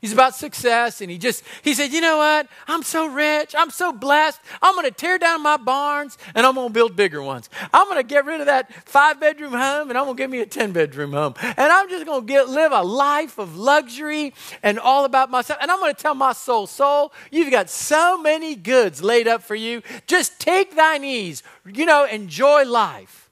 He's 0.06 0.12
about 0.12 0.36
success, 0.36 1.00
and 1.00 1.10
he 1.10 1.18
just, 1.18 1.42
he 1.62 1.74
said, 1.74 1.92
You 1.92 2.00
know 2.00 2.18
what? 2.18 2.46
I'm 2.68 2.84
so 2.84 3.08
rich. 3.08 3.56
I'm 3.58 3.70
so 3.70 3.92
blessed. 3.92 4.40
I'm 4.62 4.76
going 4.76 4.86
to 4.86 4.92
tear 4.92 5.18
down 5.18 5.42
my 5.42 5.56
barns 5.56 6.16
and 6.32 6.46
I'm 6.46 6.54
going 6.54 6.68
to 6.68 6.72
build 6.72 6.94
bigger 6.94 7.20
ones. 7.20 7.50
I'm 7.74 7.88
going 7.88 7.96
to 7.96 8.06
get 8.06 8.24
rid 8.24 8.38
of 8.38 8.46
that 8.46 8.72
five 8.88 9.18
bedroom 9.18 9.50
home 9.50 9.88
and 9.88 9.98
I'm 9.98 10.04
going 10.04 10.16
to 10.16 10.22
give 10.22 10.30
me 10.30 10.38
a 10.38 10.46
10 10.46 10.70
bedroom 10.70 11.10
home. 11.10 11.34
And 11.42 11.58
I'm 11.58 11.88
just 11.88 12.06
going 12.06 12.20
to 12.20 12.24
get, 12.24 12.48
live 12.48 12.70
a 12.70 12.82
life 12.82 13.36
of 13.38 13.56
luxury 13.56 14.32
and 14.62 14.78
all 14.78 15.04
about 15.04 15.28
myself. 15.28 15.58
And 15.60 15.72
I'm 15.72 15.80
going 15.80 15.92
to 15.92 16.00
tell 16.00 16.14
my 16.14 16.34
soul, 16.34 16.68
Soul, 16.68 17.12
you've 17.32 17.50
got 17.50 17.68
so 17.68 18.16
many 18.16 18.54
goods 18.54 19.02
laid 19.02 19.26
up 19.26 19.42
for 19.42 19.56
you. 19.56 19.82
Just 20.06 20.38
take 20.38 20.76
thine 20.76 21.02
ease, 21.02 21.42
you 21.66 21.84
know, 21.84 22.04
enjoy 22.04 22.64
life. 22.64 23.28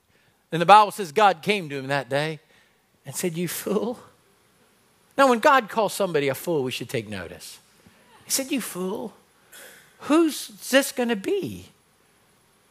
And 0.51 0.61
the 0.61 0.65
Bible 0.65 0.91
says 0.91 1.13
God 1.13 1.41
came 1.41 1.69
to 1.69 1.77
him 1.77 1.87
that 1.87 2.09
day 2.09 2.41
and 3.05 3.15
said, 3.15 3.37
You 3.37 3.47
fool. 3.47 3.97
Now, 5.17 5.29
when 5.29 5.39
God 5.39 5.69
calls 5.69 5.93
somebody 5.93 6.27
a 6.27 6.35
fool, 6.35 6.63
we 6.63 6.71
should 6.71 6.89
take 6.89 7.07
notice. 7.07 7.59
He 8.25 8.31
said, 8.31 8.51
You 8.51 8.61
fool. 8.61 9.13
Who's 10.01 10.49
this 10.69 10.91
going 10.91 11.09
to 11.09 11.15
be? 11.15 11.67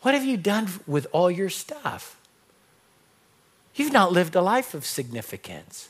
What 0.03 0.15
have 0.15 0.25
you 0.25 0.37
done 0.37 0.69
with 0.87 1.07
all 1.13 1.31
your 1.31 1.49
stuff? 1.49 2.17
You've 3.75 3.93
not 3.93 4.13
lived 4.13 4.37
a 4.37 4.43
life 4.43 4.75
of 4.75 4.85
significance. 4.85 5.89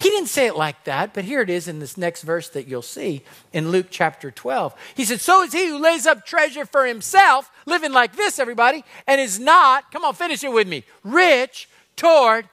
He 0.00 0.08
didn't 0.08 0.28
say 0.28 0.46
it 0.46 0.56
like 0.56 0.84
that, 0.84 1.12
but 1.12 1.24
here 1.24 1.40
it 1.40 1.50
is 1.50 1.66
in 1.66 1.80
this 1.80 1.96
next 1.96 2.22
verse 2.22 2.48
that 2.50 2.68
you'll 2.68 2.80
see 2.80 3.22
in 3.52 3.70
Luke 3.70 3.88
chapter 3.90 4.30
12. 4.30 4.74
He 4.94 5.04
said, 5.04 5.20
So 5.20 5.42
is 5.42 5.52
he 5.52 5.66
who 5.66 5.78
lays 5.78 6.06
up 6.06 6.24
treasure 6.24 6.64
for 6.64 6.86
himself, 6.86 7.50
living 7.66 7.92
like 7.92 8.14
this, 8.14 8.38
everybody, 8.38 8.84
and 9.06 9.20
is 9.20 9.40
not, 9.40 9.90
come 9.90 10.04
on, 10.04 10.14
finish 10.14 10.44
it 10.44 10.52
with 10.52 10.68
me, 10.68 10.84
rich 11.02 11.68
toward, 11.96 12.48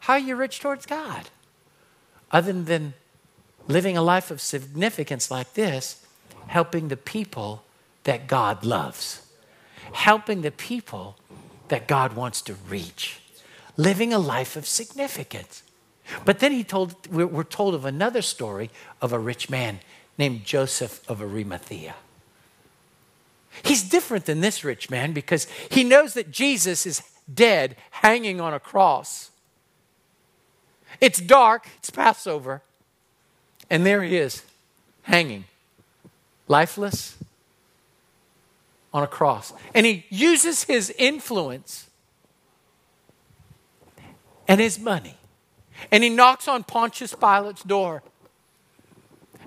how 0.00 0.12
are 0.14 0.18
you 0.18 0.36
rich 0.36 0.60
towards 0.60 0.84
God? 0.84 1.30
Other 2.30 2.52
than 2.52 2.94
living 3.66 3.96
a 3.96 4.02
life 4.02 4.30
of 4.30 4.40
significance 4.40 5.30
like 5.30 5.54
this, 5.54 6.04
helping 6.46 6.88
the 6.88 6.96
people 6.96 7.64
that 8.04 8.26
God 8.26 8.64
loves, 8.64 9.26
helping 9.92 10.42
the 10.42 10.50
people 10.50 11.16
that 11.68 11.86
God 11.86 12.14
wants 12.14 12.40
to 12.42 12.54
reach, 12.54 13.20
living 13.76 14.12
a 14.12 14.18
life 14.18 14.56
of 14.56 14.66
significance. 14.66 15.62
But 16.24 16.38
then 16.38 16.52
he 16.52 16.64
told, 16.64 17.06
we're 17.12 17.44
told 17.44 17.74
of 17.74 17.84
another 17.84 18.22
story 18.22 18.70
of 19.02 19.12
a 19.12 19.18
rich 19.18 19.50
man 19.50 19.80
named 20.16 20.44
Joseph 20.44 21.08
of 21.08 21.20
Arimathea. 21.20 21.94
He's 23.62 23.82
different 23.82 24.26
than 24.26 24.40
this 24.40 24.64
rich 24.64 24.88
man 24.90 25.12
because 25.12 25.46
he 25.70 25.84
knows 25.84 26.14
that 26.14 26.30
Jesus 26.30 26.86
is 26.86 27.02
dead, 27.32 27.76
hanging 27.90 28.40
on 28.40 28.54
a 28.54 28.60
cross. 28.60 29.30
It's 31.00 31.20
dark, 31.20 31.68
it's 31.78 31.90
Passover, 31.90 32.62
and 33.70 33.86
there 33.86 34.02
he 34.02 34.16
is, 34.16 34.42
hanging, 35.02 35.44
lifeless, 36.48 37.16
on 38.92 39.02
a 39.02 39.06
cross. 39.06 39.52
And 39.74 39.86
he 39.86 40.06
uses 40.10 40.64
his 40.64 40.90
influence 40.98 41.88
and 44.48 44.60
his 44.60 44.78
money 44.78 45.18
and 45.90 46.02
he 46.02 46.10
knocks 46.10 46.48
on 46.48 46.64
Pontius 46.64 47.14
Pilate's 47.14 47.62
door. 47.62 48.02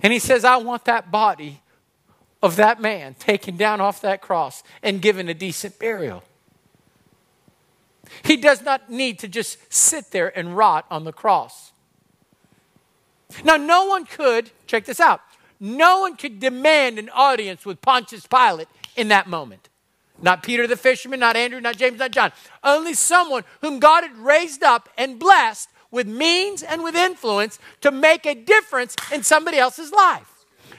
And 0.04 0.12
he 0.12 0.20
says, 0.20 0.44
I 0.44 0.58
want 0.58 0.86
that 0.86 1.12
body 1.12 1.62
of 2.42 2.56
that 2.56 2.82
man 2.82 3.14
taken 3.16 3.56
down 3.58 3.82
off 3.82 4.02
that 4.02 4.22
cross 4.22 4.64
and 4.82 5.02
given 5.02 5.30
a 5.30 5.34
decent 5.34 5.78
burial. 5.78 6.24
He 8.24 8.38
does 8.38 8.62
not 8.62 8.89
need 8.89 9.19
to 9.19 9.28
just 9.28 9.58
sit 9.74 10.12
there 10.12 10.36
and 10.38 10.56
rot 10.56 10.86
on 10.89 11.04
the 11.04 11.13
cross. 11.13 11.71
Now, 13.43 13.58
no 13.58 13.86
one 13.86 14.06
could, 14.06 14.52
check 14.67 14.86
this 14.86 15.00
out, 15.00 15.21
no 15.60 16.02
one 16.02 16.15
could 16.15 16.39
demand 16.39 17.00
an 17.00 17.10
audience 17.10 17.65
with 17.65 17.82
Pontius 17.82 18.28
Pilate 18.28 18.67
in 18.95 19.08
that 19.10 19.28
moment. 19.28 19.69
Not 20.21 20.43
Peter 20.43 20.67
the 20.67 20.78
fisherman, 20.78 21.19
not 21.19 21.36
Andrew, 21.36 21.62
not 21.62 21.78
James, 21.78 21.97
not 22.00 22.12
John. 22.12 22.32
Only 22.63 22.93
someone 22.93 23.43
whom 23.62 23.80
God 23.80 24.04
had 24.04 24.17
raised 24.17 24.63
up 24.63 24.89
and 24.97 25.19
blessed 25.19 25.69
with 25.89 26.08
means 26.08 26.63
and 26.63 26.84
with 26.84 26.95
influence 26.95 27.60
to 27.82 27.91
make 27.91 28.26
a 28.26 28.36
difference 28.36 28.95
in 29.12 29.24
somebody 29.24 29.58
else's 29.58 29.91
life. 29.91 30.31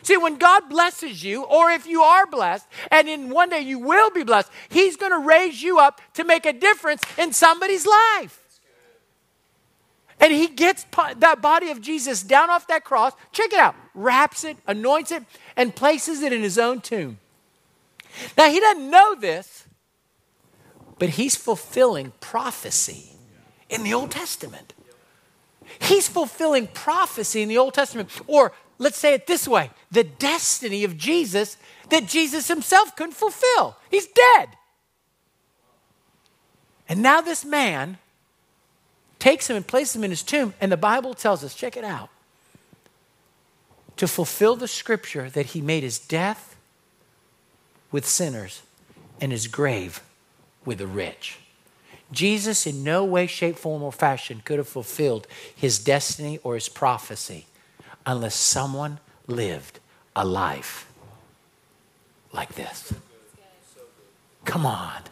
See, 0.02 0.16
when 0.16 0.36
God 0.36 0.68
blesses 0.68 1.22
you, 1.22 1.44
or 1.44 1.70
if 1.70 1.86
you 1.86 2.02
are 2.02 2.26
blessed, 2.26 2.66
and 2.90 3.08
in 3.08 3.30
one 3.30 3.50
day 3.50 3.60
you 3.60 3.78
will 3.78 4.10
be 4.10 4.24
blessed, 4.24 4.50
He's 4.68 4.96
going 4.96 5.12
to 5.12 5.18
raise 5.18 5.62
you 5.62 5.78
up 5.78 6.00
to 6.14 6.24
make 6.24 6.44
a 6.44 6.52
difference 6.52 7.02
in 7.16 7.32
somebody's 7.32 7.86
life. 7.86 8.60
And 10.18 10.32
He 10.32 10.48
gets 10.48 10.84
that 11.16 11.40
body 11.40 11.70
of 11.70 11.80
Jesus 11.80 12.22
down 12.22 12.50
off 12.50 12.66
that 12.66 12.84
cross, 12.84 13.12
check 13.32 13.52
it 13.52 13.58
out, 13.58 13.74
wraps 13.94 14.44
it, 14.44 14.56
anoints 14.66 15.10
it, 15.12 15.24
and 15.56 15.74
places 15.74 16.22
it 16.22 16.32
in 16.32 16.42
His 16.42 16.58
own 16.58 16.80
tomb. 16.80 17.18
Now, 18.36 18.50
He 18.50 18.60
doesn't 18.60 18.90
know 18.90 19.14
this, 19.14 19.66
but 20.98 21.10
He's 21.10 21.36
fulfilling 21.36 22.12
prophecy 22.20 23.10
in 23.68 23.84
the 23.84 23.94
Old 23.94 24.10
Testament. 24.10 24.74
He's 25.80 26.08
fulfilling 26.08 26.66
prophecy 26.68 27.42
in 27.42 27.48
the 27.48 27.58
Old 27.58 27.74
Testament. 27.74 28.10
Or 28.26 28.52
let's 28.82 28.98
say 28.98 29.14
it 29.14 29.26
this 29.26 29.46
way 29.46 29.70
the 29.90 30.04
destiny 30.04 30.84
of 30.84 30.96
Jesus 30.96 31.56
that 31.90 32.06
Jesus 32.06 32.48
himself 32.48 32.96
couldn't 32.96 33.14
fulfill. 33.14 33.76
He's 33.90 34.06
dead. 34.06 34.48
And 36.88 37.02
now 37.02 37.20
this 37.20 37.44
man 37.44 37.98
takes 39.18 39.48
him 39.48 39.56
and 39.56 39.66
places 39.66 39.96
him 39.96 40.04
in 40.04 40.10
his 40.10 40.22
tomb. 40.22 40.54
And 40.60 40.72
the 40.72 40.76
Bible 40.76 41.14
tells 41.14 41.44
us 41.44 41.54
check 41.54 41.76
it 41.76 41.84
out 41.84 42.10
to 43.96 44.08
fulfill 44.08 44.56
the 44.56 44.68
scripture 44.68 45.30
that 45.30 45.46
he 45.46 45.60
made 45.60 45.82
his 45.82 45.98
death 45.98 46.56
with 47.90 48.06
sinners 48.06 48.62
and 49.20 49.30
his 49.30 49.46
grave 49.46 50.02
with 50.64 50.78
the 50.78 50.86
rich. 50.86 51.38
Jesus, 52.10 52.66
in 52.66 52.84
no 52.84 53.04
way, 53.04 53.26
shape, 53.26 53.56
form, 53.56 53.82
or 53.82 53.92
fashion, 53.92 54.42
could 54.44 54.58
have 54.58 54.68
fulfilled 54.68 55.26
his 55.54 55.78
destiny 55.78 56.38
or 56.42 56.54
his 56.54 56.68
prophecy 56.68 57.46
unless 58.06 58.34
someone 58.34 58.98
lived 59.26 59.80
a 60.14 60.24
life 60.24 60.90
like 62.32 62.54
this. 62.54 62.92
Come 64.44 64.66
on. 64.66 65.02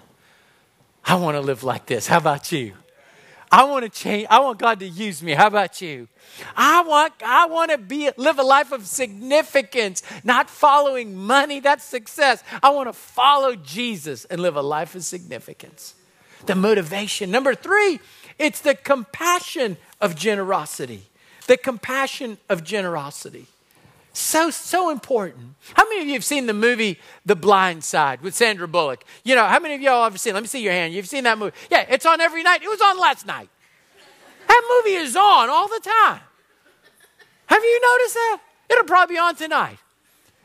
I 1.05 1.15
want 1.17 1.37
to 1.37 1.41
live 1.41 1.65
like 1.65 1.87
this. 1.87 2.07
How 2.07 2.19
about 2.19 2.53
you? 2.53 2.75
I 3.53 3.65
want 3.65 3.85
to 3.85 3.89
change. 3.89 4.29
I 4.31 4.39
want 4.39 4.59
God 4.59 4.79
to 4.79 4.89
use 4.89 5.23
me. 5.23 5.33
How 5.33 5.49
about 5.49 5.81
you? 5.81 6.07
I 6.57 6.83
want, 6.83 7.15
I 7.25 7.47
want 7.47 7.73
to 7.73 7.79
be, 7.79 8.11
live 8.17 8.39
a 8.39 8.45
life 8.45 8.71
of 8.71 8.87
significance, 8.87 10.03
not 10.23 10.49
following 10.49 11.17
money. 11.17 11.59
That's 11.59 11.83
success. 11.83 12.45
I 12.63 12.71
want 12.71 12.89
to 12.89 12.93
follow 12.93 13.57
Jesus 13.57 14.25
and 14.27 14.41
live 14.41 14.57
a 14.57 14.63
life 14.63 14.95
of 14.95 15.05
significance 15.05 15.95
the 16.47 16.55
motivation. 16.55 17.31
Number 17.31 17.55
three, 17.55 18.01
it's 18.39 18.61
the 18.61 18.75
compassion 18.75 19.77
of 20.01 20.17
generosity. 20.17 21.10
The 21.47 21.57
compassion 21.57 22.39
of 22.49 22.65
generosity. 22.65 23.47
So, 24.13 24.51
so 24.51 24.91
important. 24.91 25.55
How 25.75 25.85
many 25.89 26.03
of 26.03 26.07
you 26.09 26.15
have 26.15 26.25
seen 26.25 26.47
the 26.47 26.55
movie 26.55 26.99
The 27.25 27.37
Blind 27.37 27.85
Side 27.85 28.23
with 28.23 28.35
Sandra 28.35 28.67
Bullock? 28.67 29.05
You 29.25 29.35
know, 29.35 29.47
how 29.47 29.61
many 29.61 29.75
of 29.75 29.81
y'all 29.81 30.05
have 30.05 30.19
seen? 30.19 30.35
Let 30.35 30.43
me 30.43 30.49
see 30.49 30.63
your 30.63 30.73
hand. 30.73 30.93
You've 30.93 31.09
seen 31.09 31.25
that 31.25 31.39
movie? 31.39 31.57
Yeah, 31.71 31.87
it's 31.89 32.05
on 32.05 32.21
every 32.21 32.43
night. 32.43 32.63
It 32.63 32.69
was 32.69 32.81
on 32.81 32.99
last 32.99 33.27
night. 33.27 33.49
That 34.49 34.83
movie 34.85 34.97
is 34.97 35.15
on 35.15 35.49
all 35.49 35.69
the 35.69 35.81
time. 35.81 36.21
Have 37.47 37.63
you 37.63 37.81
noticed 37.81 38.15
that? 38.15 38.41
It'll 38.69 38.85
probably 38.85 39.15
be 39.15 39.19
on 39.19 39.37
tonight. 39.37 39.79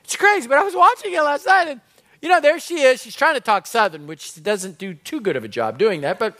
It's 0.03 0.15
crazy, 0.15 0.47
but 0.47 0.59
I 0.59 0.63
was 0.63 0.75
watching 0.75 1.13
it 1.13 1.21
last 1.21 1.45
night 1.47 1.67
and 1.67 1.81
you 2.25 2.29
know, 2.29 2.41
there 2.41 2.59
she 2.59 2.81
is. 2.81 3.03
She's 3.03 3.15
trying 3.15 3.35
to 3.35 3.39
talk 3.39 3.67
Southern, 3.67 4.07
which 4.07 4.41
doesn't 4.41 4.79
do 4.79 4.95
too 4.95 5.21
good 5.21 5.35
of 5.35 5.43
a 5.43 5.47
job 5.47 5.77
doing 5.77 6.01
that. 6.01 6.17
But, 6.17 6.35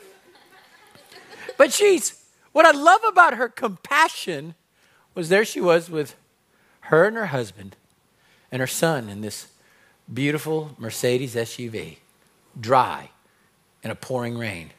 but 1.56 1.72
she's, 1.72 2.20
what 2.56 2.64
I 2.64 2.70
love 2.70 3.02
about 3.06 3.34
her 3.34 3.50
compassion 3.50 4.54
was 5.14 5.28
there 5.28 5.44
she 5.44 5.60
was 5.60 5.90
with 5.90 6.16
her 6.80 7.04
and 7.04 7.14
her 7.14 7.26
husband 7.26 7.76
and 8.50 8.60
her 8.60 8.66
son 8.66 9.10
in 9.10 9.20
this 9.20 9.48
beautiful 10.10 10.70
Mercedes 10.78 11.34
SUV, 11.34 11.98
dry 12.58 13.10
in 13.82 13.90
a 13.90 13.94
pouring 13.94 14.38
rain. 14.38 14.70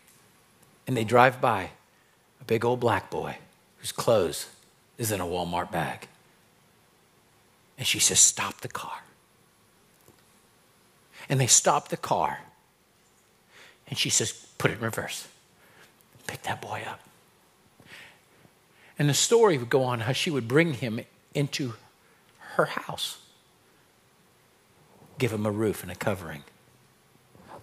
And 0.87 0.97
they 0.97 1.03
drive 1.03 1.39
by 1.39 1.69
a 2.41 2.45
big 2.45 2.65
old 2.65 2.79
black 2.79 3.11
boy 3.11 3.37
whose 3.77 3.91
clothes 3.91 4.49
is 4.97 5.11
in 5.11 5.21
a 5.21 5.27
Walmart 5.27 5.71
bag. 5.71 6.07
And 7.77 7.85
she 7.85 7.99
says, 7.99 8.19
Stop 8.19 8.61
the 8.61 8.69
car. 8.69 9.03
And 11.29 11.39
they 11.39 11.45
stop 11.45 11.89
the 11.89 11.97
car. 11.97 12.39
And 13.87 13.99
she 13.99 14.09
says, 14.09 14.31
Put 14.57 14.71
it 14.71 14.79
in 14.79 14.83
reverse. 14.83 15.27
Pick 16.25 16.41
that 16.41 16.59
boy 16.59 16.83
up. 16.87 17.01
And 18.99 19.07
the 19.07 19.13
story 19.13 19.57
would 19.57 19.69
go 19.69 19.83
on 19.83 20.01
how 20.01 20.11
she 20.11 20.31
would 20.31 20.47
bring 20.47 20.73
him 20.73 20.99
into 21.33 21.73
her 22.55 22.65
house, 22.65 23.19
give 25.17 25.31
him 25.31 25.45
a 25.45 25.51
roof 25.51 25.83
and 25.83 25.91
a 25.91 25.95
covering, 25.95 26.43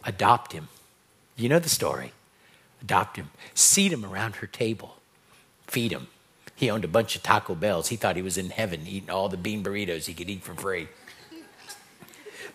adopt 0.05 0.53
him. 0.53 0.69
You 1.37 1.49
know 1.49 1.59
the 1.59 1.69
story. 1.69 2.13
Adopt 2.81 3.17
him, 3.17 3.31
seat 3.55 3.93
him 3.93 4.05
around 4.05 4.37
her 4.37 4.47
table, 4.47 4.97
feed 5.67 5.91
him. 5.91 6.09
He 6.55 6.71
owned 6.71 6.85
a 6.85 6.89
bunch 6.89 7.17
of 7.17 7.23
Taco 7.23 7.55
Bells. 7.55 7.89
He 7.89 7.97
thought 7.97 8.15
he 8.15 8.23
was 8.23 8.37
in 8.37 8.51
heaven 8.51 8.87
eating 8.87 9.09
all 9.09 9.31
the 9.31 9.39
bean 9.39 9.65
burritos 9.65 10.05
he 10.05 10.13
could 10.13 10.29
eat 10.29 10.43
for 10.43 10.55
free. 10.55 10.89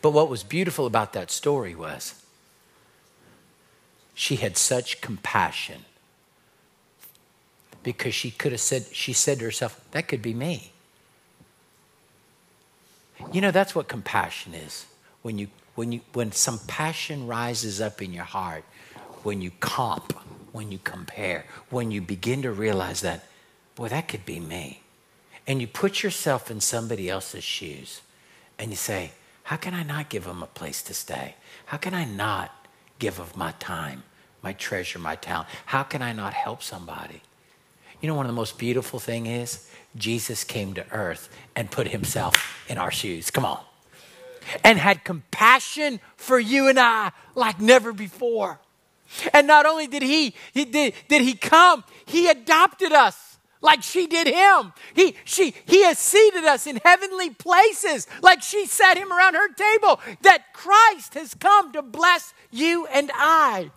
But 0.02 0.12
what 0.12 0.30
was 0.30 0.44
beautiful 0.44 0.86
about 0.86 1.14
that 1.14 1.32
story 1.32 1.74
was 1.74 2.22
she 4.14 4.36
had 4.36 4.56
such 4.56 5.02
compassion 5.02 5.86
because 7.84 8.14
she 8.14 8.32
could 8.32 8.52
have 8.52 8.62
said, 8.62 8.86
she 8.92 9.14
said 9.14 9.40
to 9.40 9.46
herself, 9.46 9.80
that 9.92 10.08
could 10.08 10.22
be 10.22 10.34
me. 10.34 10.72
You 13.32 13.42
know, 13.42 13.52
that's 13.52 13.76
what 13.76 13.88
compassion 13.88 14.54
is. 14.54 14.86
When, 15.22 15.38
you, 15.38 15.48
when, 15.76 15.92
you, 15.92 16.02
when 16.14 16.32
some 16.32 16.60
passion 16.68 17.28
rises 17.28 17.82
up 17.82 18.02
in 18.02 18.14
your 18.14 18.24
heart, 18.24 18.64
when 19.24 19.42
you 19.42 19.52
comp 19.60 20.14
when 20.52 20.72
you 20.72 20.80
compare, 20.84 21.46
when 21.70 21.92
you 21.92 22.02
begin 22.02 22.42
to 22.42 22.52
realize 22.52 23.02
that, 23.02 23.26
boy, 23.76 23.90
that 23.90 24.08
could 24.08 24.26
be 24.26 24.40
me. 24.40 24.82
And 25.48 25.62
you 25.62 25.68
put 25.68 26.04
yourself 26.04 26.52
in 26.52 26.62
somebody 26.62 27.10
else's 27.10 27.44
shoes 27.44 28.02
and 28.58 28.72
you 28.72 28.78
say, 28.78 29.12
how 29.44 29.56
can 29.56 29.74
I 29.74 29.84
not 29.84 30.10
give 30.10 30.26
them 30.26 30.44
a 30.44 30.48
place 30.48 30.82
to 30.84 30.94
stay? 30.94 31.36
How 31.66 31.78
can 31.78 31.94
I 31.94 32.06
not 32.06 32.68
give 33.00 33.20
of 33.20 33.36
my 33.36 33.52
time, 33.54 34.04
my 34.44 34.54
treasure, 34.54 35.00
my 35.00 35.16
talent? 35.16 35.50
How 35.68 35.84
can 35.84 36.02
I 36.02 36.14
not 36.14 36.34
help 36.34 36.62
somebody? 36.62 37.22
You 38.02 38.08
know, 38.08 38.16
one 38.16 38.26
of 38.26 38.30
the 38.30 38.36
most 38.36 38.58
beautiful 38.58 39.00
thing 39.00 39.26
is 39.26 39.70
Jesus 39.96 40.44
came 40.44 40.74
to 40.76 40.90
earth 40.92 41.30
and 41.56 41.70
put 41.70 41.90
himself 41.90 42.64
in 42.70 42.78
our 42.78 42.92
shoes. 42.92 43.30
Come 43.30 43.46
on. 43.46 43.60
And 44.64 44.80
had 44.80 45.04
compassion 45.04 46.00
for 46.16 46.40
you 46.40 46.68
and 46.68 46.80
I 46.80 47.12
like 47.36 47.60
never 47.60 47.92
before. 47.92 48.60
And 49.34 49.48
not 49.48 49.66
only 49.66 49.88
did 49.88 50.04
he, 50.04 50.34
he 50.54 50.66
did, 50.66 50.94
did 51.08 51.22
he 51.22 51.34
come, 51.34 51.84
he 52.06 52.30
adopted 52.30 52.92
us 52.92 53.38
like 53.62 53.84
she 53.84 54.08
did 54.08 54.28
him. 54.28 54.72
He, 54.94 55.16
she, 55.26 55.54
he 55.66 55.84
has 55.84 56.00
seated 56.00 56.46
us 56.46 56.68
in 56.68 56.80
heavenly 56.84 57.32
places 57.32 58.08
like 58.22 58.42
she 58.42 58.66
sat 58.66 58.98
him 58.98 59.12
around 59.12 59.34
her 59.34 59.52
table. 59.54 60.00
That 60.22 60.54
Christ 60.54 61.16
has 61.16 61.34
come 61.34 61.74
to 61.74 61.82
bless 61.82 62.34
you 62.52 62.86
and 62.88 63.12
I. 63.14 63.72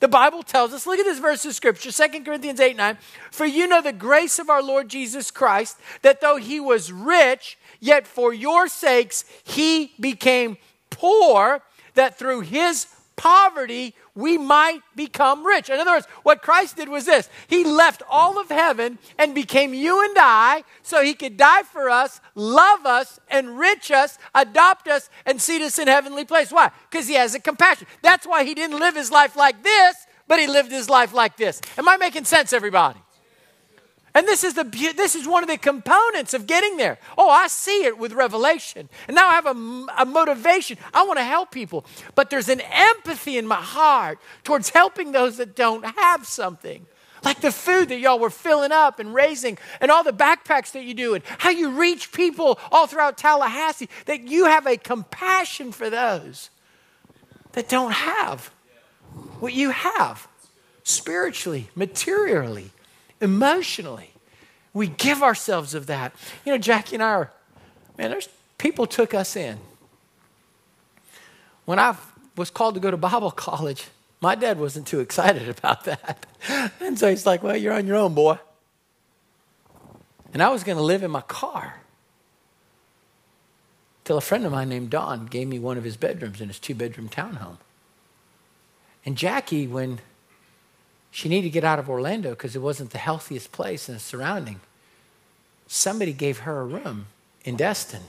The 0.00 0.08
Bible 0.08 0.42
tells 0.42 0.72
us, 0.72 0.86
look 0.86 0.98
at 0.98 1.04
this 1.04 1.18
verse 1.18 1.44
of 1.44 1.54
scripture, 1.54 1.90
2 1.90 2.22
Corinthians 2.24 2.60
8 2.60 2.76
9. 2.76 2.98
For 3.30 3.46
you 3.46 3.66
know 3.66 3.82
the 3.82 3.92
grace 3.92 4.38
of 4.38 4.48
our 4.48 4.62
Lord 4.62 4.88
Jesus 4.88 5.30
Christ, 5.30 5.78
that 6.02 6.20
though 6.20 6.36
he 6.36 6.60
was 6.60 6.92
rich, 6.92 7.58
yet 7.80 8.06
for 8.06 8.32
your 8.32 8.68
sakes 8.68 9.24
he 9.44 9.92
became 9.98 10.56
poor, 10.90 11.62
that 11.94 12.18
through 12.18 12.40
his 12.40 12.86
poverty 13.18 13.94
we 14.14 14.38
might 14.38 14.80
become 14.96 15.44
rich. 15.44 15.68
In 15.68 15.78
other 15.78 15.90
words, 15.90 16.06
what 16.22 16.40
Christ 16.40 16.76
did 16.76 16.88
was 16.88 17.04
this 17.04 17.28
He 17.46 17.64
left 17.64 18.02
all 18.08 18.40
of 18.40 18.48
heaven 18.48 18.98
and 19.18 19.34
became 19.34 19.74
you 19.74 20.02
and 20.02 20.16
I 20.18 20.64
so 20.82 21.02
He 21.02 21.12
could 21.12 21.36
die 21.36 21.64
for 21.64 21.90
us, 21.90 22.22
love 22.34 22.86
us, 22.86 23.20
enrich 23.30 23.90
us, 23.90 24.16
adopt 24.34 24.88
us, 24.88 25.10
and 25.26 25.42
seat 25.42 25.60
us 25.60 25.78
in 25.78 25.88
heavenly 25.88 26.24
place. 26.24 26.50
Why? 26.50 26.70
Because 26.90 27.08
He 27.08 27.14
has 27.14 27.34
a 27.34 27.40
compassion. 27.40 27.86
That's 28.00 28.26
why 28.26 28.44
He 28.44 28.54
didn't 28.54 28.78
live 28.78 28.94
His 28.94 29.10
life 29.10 29.36
like 29.36 29.62
this, 29.62 29.96
but 30.26 30.38
He 30.38 30.46
lived 30.46 30.70
His 30.70 30.88
life 30.88 31.12
like 31.12 31.36
this. 31.36 31.60
Am 31.76 31.88
I 31.88 31.98
making 31.98 32.24
sense, 32.24 32.52
everybody? 32.54 33.00
And 34.18 34.26
this 34.26 34.42
is, 34.42 34.54
the, 34.54 34.64
this 34.96 35.14
is 35.14 35.28
one 35.28 35.44
of 35.44 35.48
the 35.48 35.56
components 35.56 36.34
of 36.34 36.48
getting 36.48 36.76
there. 36.76 36.98
Oh, 37.16 37.30
I 37.30 37.46
see 37.46 37.84
it 37.84 37.98
with 37.98 38.12
revelation. 38.12 38.88
And 39.06 39.14
now 39.14 39.28
I 39.28 39.34
have 39.34 39.46
a, 39.46 39.86
a 39.96 40.04
motivation. 40.04 40.76
I 40.92 41.04
want 41.04 41.20
to 41.20 41.24
help 41.24 41.52
people. 41.52 41.86
But 42.16 42.28
there's 42.28 42.48
an 42.48 42.60
empathy 42.60 43.38
in 43.38 43.46
my 43.46 43.62
heart 43.62 44.18
towards 44.42 44.70
helping 44.70 45.12
those 45.12 45.36
that 45.36 45.54
don't 45.54 45.84
have 45.84 46.26
something. 46.26 46.84
Like 47.22 47.42
the 47.42 47.52
food 47.52 47.90
that 47.90 48.00
y'all 48.00 48.18
were 48.18 48.28
filling 48.28 48.72
up 48.72 48.98
and 48.98 49.14
raising, 49.14 49.56
and 49.80 49.88
all 49.88 50.02
the 50.02 50.12
backpacks 50.12 50.72
that 50.72 50.82
you 50.82 50.94
do, 50.94 51.14
and 51.14 51.22
how 51.38 51.50
you 51.50 51.70
reach 51.70 52.10
people 52.10 52.58
all 52.72 52.88
throughout 52.88 53.18
Tallahassee, 53.18 53.88
that 54.06 54.22
you 54.22 54.46
have 54.46 54.66
a 54.66 54.76
compassion 54.76 55.70
for 55.70 55.90
those 55.90 56.50
that 57.52 57.68
don't 57.68 57.92
have 57.92 58.50
what 59.38 59.52
you 59.52 59.70
have 59.70 60.26
spiritually, 60.82 61.70
materially 61.76 62.72
emotionally. 63.20 64.12
We 64.72 64.86
give 64.86 65.22
ourselves 65.22 65.74
of 65.74 65.86
that. 65.86 66.14
You 66.44 66.52
know, 66.52 66.58
Jackie 66.58 66.96
and 66.96 67.02
I 67.02 67.10
are, 67.10 67.32
man, 67.96 68.10
there's 68.10 68.28
people 68.58 68.86
took 68.86 69.14
us 69.14 69.36
in. 69.36 69.58
When 71.64 71.78
I 71.78 71.96
was 72.36 72.50
called 72.50 72.74
to 72.74 72.80
go 72.80 72.90
to 72.90 72.96
Bible 72.96 73.30
college, 73.30 73.88
my 74.20 74.34
dad 74.34 74.58
wasn't 74.58 74.86
too 74.86 75.00
excited 75.00 75.48
about 75.58 75.84
that. 75.84 76.26
And 76.80 76.98
so 76.98 77.08
he's 77.10 77.26
like, 77.26 77.42
well, 77.42 77.56
you're 77.56 77.74
on 77.74 77.86
your 77.86 77.96
own, 77.96 78.14
boy. 78.14 78.38
And 80.32 80.42
I 80.42 80.50
was 80.50 80.64
going 80.64 80.76
to 80.76 80.84
live 80.84 81.02
in 81.02 81.10
my 81.10 81.22
car. 81.22 81.80
Till 84.04 84.16
a 84.16 84.22
friend 84.22 84.46
of 84.46 84.52
mine 84.52 84.70
named 84.70 84.90
Don 84.90 85.26
gave 85.26 85.48
me 85.48 85.58
one 85.58 85.76
of 85.76 85.84
his 85.84 85.96
bedrooms 85.96 86.40
in 86.40 86.48
his 86.48 86.58
two 86.58 86.74
bedroom 86.74 87.08
townhome. 87.08 87.58
And 89.04 89.16
Jackie, 89.16 89.66
when 89.66 90.00
she 91.10 91.28
needed 91.28 91.48
to 91.48 91.52
get 91.52 91.64
out 91.64 91.78
of 91.78 91.88
Orlando 91.88 92.30
because 92.30 92.54
it 92.54 92.62
wasn't 92.62 92.90
the 92.90 92.98
healthiest 92.98 93.52
place 93.52 93.88
in 93.88 93.94
the 93.94 94.00
surrounding. 94.00 94.60
Somebody 95.66 96.12
gave 96.12 96.40
her 96.40 96.60
a 96.60 96.64
room 96.64 97.06
in 97.44 97.56
Destin. 97.56 98.02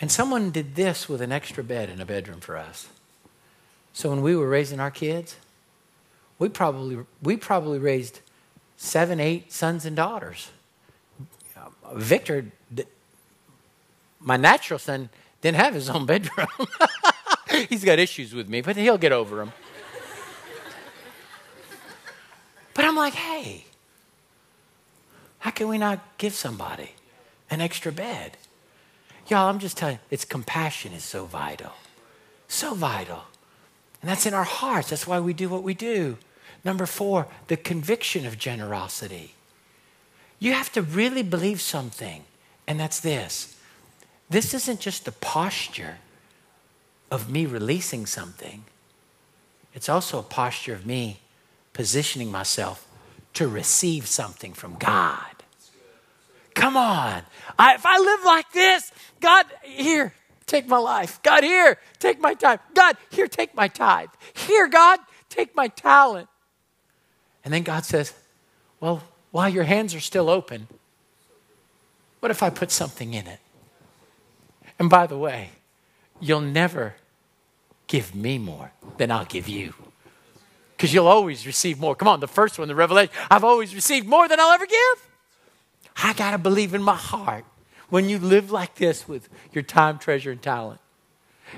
And 0.00 0.10
someone 0.10 0.50
did 0.50 0.74
this 0.74 1.08
with 1.08 1.20
an 1.20 1.30
extra 1.30 1.62
bed 1.62 1.88
in 1.88 2.00
a 2.00 2.04
bedroom 2.04 2.40
for 2.40 2.56
us. 2.56 2.88
So 3.92 4.10
when 4.10 4.22
we 4.22 4.34
were 4.34 4.48
raising 4.48 4.80
our 4.80 4.90
kids, 4.90 5.36
we 6.38 6.48
probably, 6.48 6.98
we 7.22 7.36
probably 7.36 7.78
raised 7.78 8.20
seven, 8.76 9.20
eight 9.20 9.52
sons 9.52 9.84
and 9.84 9.94
daughters. 9.94 10.50
Victor, 11.94 12.46
my 14.18 14.36
natural 14.36 14.78
son, 14.78 15.10
didn't 15.40 15.58
have 15.58 15.74
his 15.74 15.90
own 15.90 16.06
bedroom. 16.06 16.48
He's 17.68 17.84
got 17.84 17.98
issues 17.98 18.34
with 18.34 18.48
me, 18.48 18.60
but 18.60 18.76
he'll 18.76 18.98
get 18.98 19.12
over 19.12 19.36
them. 19.36 19.52
But 22.74 22.84
I'm 22.84 22.96
like, 22.96 23.14
hey, 23.14 23.66
how 25.40 25.50
can 25.50 25.68
we 25.68 25.78
not 25.78 26.00
give 26.18 26.34
somebody 26.34 26.92
an 27.50 27.60
extra 27.60 27.92
bed? 27.92 28.36
Y'all, 29.28 29.48
I'm 29.48 29.58
just 29.58 29.76
telling 29.76 29.96
you, 29.96 30.00
it's 30.10 30.24
compassion 30.24 30.92
is 30.92 31.04
so 31.04 31.24
vital. 31.24 31.72
So 32.48 32.74
vital. 32.74 33.24
And 34.00 34.10
that's 34.10 34.26
in 34.26 34.34
our 34.34 34.44
hearts. 34.44 34.90
That's 34.90 35.06
why 35.06 35.20
we 35.20 35.32
do 35.32 35.48
what 35.48 35.62
we 35.62 35.74
do. 35.74 36.18
Number 36.64 36.86
four, 36.86 37.28
the 37.48 37.56
conviction 37.56 38.26
of 38.26 38.38
generosity. 38.38 39.34
You 40.38 40.52
have 40.52 40.72
to 40.72 40.82
really 40.82 41.22
believe 41.22 41.60
something, 41.60 42.24
and 42.66 42.78
that's 42.78 43.00
this 43.00 43.56
this 44.32 44.54
isn't 44.54 44.80
just 44.80 45.06
a 45.06 45.12
posture 45.12 45.98
of 47.10 47.30
me 47.30 47.44
releasing 47.44 48.06
something, 48.06 48.64
it's 49.74 49.88
also 49.88 50.18
a 50.18 50.22
posture 50.22 50.72
of 50.72 50.86
me 50.86 51.20
positioning 51.72 52.30
myself 52.30 52.86
to 53.34 53.48
receive 53.48 54.06
something 54.06 54.52
from 54.52 54.76
God. 54.78 55.24
Come 56.54 56.76
on. 56.76 57.22
I, 57.58 57.74
if 57.74 57.86
I 57.86 57.98
live 57.98 58.24
like 58.24 58.52
this, 58.52 58.92
God, 59.20 59.46
here, 59.62 60.12
take 60.46 60.66
my 60.68 60.76
life. 60.76 61.20
God, 61.22 61.44
here, 61.44 61.78
take 61.98 62.20
my 62.20 62.34
time. 62.34 62.58
God, 62.74 62.96
here, 63.10 63.26
take 63.26 63.54
my 63.54 63.68
tithe. 63.68 64.10
Here, 64.34 64.68
God, 64.68 65.00
take 65.28 65.56
my 65.56 65.68
talent. 65.68 66.28
And 67.44 67.52
then 67.52 67.62
God 67.62 67.84
says, 67.84 68.12
Well, 68.80 69.02
while 69.30 69.48
your 69.48 69.64
hands 69.64 69.94
are 69.94 70.00
still 70.00 70.28
open, 70.28 70.68
what 72.20 72.30
if 72.30 72.42
I 72.42 72.50
put 72.50 72.70
something 72.70 73.14
in 73.14 73.26
it? 73.26 73.40
And 74.78 74.90
by 74.90 75.06
the 75.06 75.18
way, 75.18 75.50
you'll 76.20 76.40
never 76.40 76.94
give 77.86 78.14
me 78.14 78.38
more 78.38 78.72
than 78.98 79.10
I'll 79.10 79.24
give 79.24 79.48
you 79.48 79.74
because 80.82 80.92
you'll 80.92 81.06
always 81.06 81.46
receive 81.46 81.78
more. 81.78 81.94
Come 81.94 82.08
on, 82.08 82.18
the 82.18 82.26
first 82.26 82.58
one, 82.58 82.66
the 82.66 82.74
revelation. 82.74 83.14
I've 83.30 83.44
always 83.44 83.72
received 83.72 84.08
more 84.08 84.26
than 84.26 84.40
I'll 84.40 84.50
ever 84.50 84.66
give. 84.66 85.08
I 85.96 86.12
got 86.12 86.32
to 86.32 86.38
believe 86.38 86.74
in 86.74 86.82
my 86.82 86.96
heart 86.96 87.44
when 87.88 88.08
you 88.08 88.18
live 88.18 88.50
like 88.50 88.74
this 88.74 89.06
with 89.06 89.28
your 89.52 89.62
time, 89.62 89.96
treasure, 90.00 90.32
and 90.32 90.42
talent. 90.42 90.80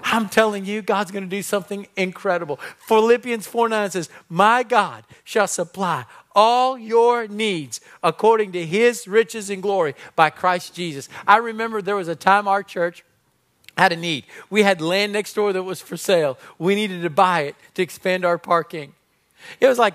I'm 0.03 0.29
telling 0.29 0.67
you, 0.67 0.83
God's 0.83 1.11
going 1.11 1.25
to 1.25 1.31
do 1.31 1.41
something 1.41 1.87
incredible. 1.97 2.61
Philippians 2.87 3.47
4 3.47 3.71
9 3.71 3.93
says, 3.93 4.11
My 4.29 4.63
God 4.63 5.05
shall 5.25 5.49
supply 5.49 6.05
all 6.35 6.77
your 6.77 7.27
needs 7.27 7.81
according 8.03 8.53
to 8.53 8.67
his 8.67 9.09
riches 9.09 9.49
and 9.49 9.63
glory 9.63 9.95
by 10.17 10.29
Christ 10.29 10.75
Jesus. 10.75 11.09
I 11.27 11.39
remember 11.39 11.81
there 11.81 11.97
was 11.97 12.09
a 12.09 12.15
time 12.15 12.47
our 12.47 12.63
church 12.63 13.03
had 13.79 13.91
a 13.91 13.97
need. 13.97 14.27
We 14.51 14.65
had 14.65 14.83
land 14.83 15.15
next 15.15 15.33
door 15.33 15.55
that 15.55 15.63
was 15.63 15.81
for 15.81 15.97
sale. 15.97 16.39
We 16.59 16.75
needed 16.75 17.01
to 17.01 17.11
buy 17.11 17.41
it 17.45 17.57
to 17.73 17.83
expand 17.83 18.27
our 18.27 18.37
parking. 18.37 18.93
It 19.61 19.67
was 19.67 19.79
like 19.79 19.95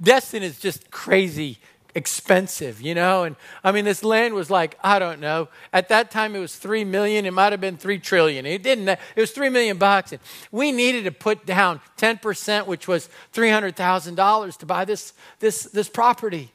Destin 0.00 0.42
is 0.42 0.58
just 0.58 0.90
crazy 0.90 1.58
expensive, 1.94 2.80
you 2.80 2.94
know? 2.94 3.24
And 3.24 3.36
I 3.62 3.72
mean, 3.72 3.84
this 3.84 4.02
land 4.02 4.34
was 4.34 4.50
like, 4.50 4.78
I 4.82 4.98
don't 4.98 5.20
know. 5.20 5.48
At 5.72 5.88
that 5.90 6.10
time, 6.10 6.34
it 6.34 6.38
was 6.38 6.56
three 6.56 6.84
million. 6.84 7.26
It 7.26 7.32
might 7.32 7.52
have 7.52 7.60
been 7.60 7.76
three 7.76 7.98
trillion. 7.98 8.46
It 8.46 8.62
didn't, 8.62 8.88
it 8.88 8.98
was 9.16 9.32
three 9.32 9.48
million 9.48 9.78
bucks. 9.78 10.12
And 10.12 10.20
we 10.50 10.72
needed 10.72 11.04
to 11.04 11.12
put 11.12 11.44
down 11.44 11.80
10%, 11.98 12.66
which 12.66 12.88
was 12.88 13.08
$300,000 13.34 14.56
to 14.58 14.66
buy 14.66 14.84
this, 14.84 15.12
this, 15.40 15.64
this 15.64 15.88
property 15.88 16.52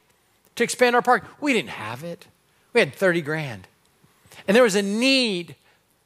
to 0.56 0.64
expand 0.64 0.96
our 0.96 1.02
park. 1.02 1.24
We 1.40 1.52
didn't 1.52 1.70
have 1.70 2.02
it. 2.02 2.26
We 2.72 2.80
had 2.80 2.94
30 2.94 3.22
grand. 3.22 3.68
And 4.46 4.56
there 4.56 4.64
was 4.64 4.74
a 4.74 4.82
need 4.82 5.54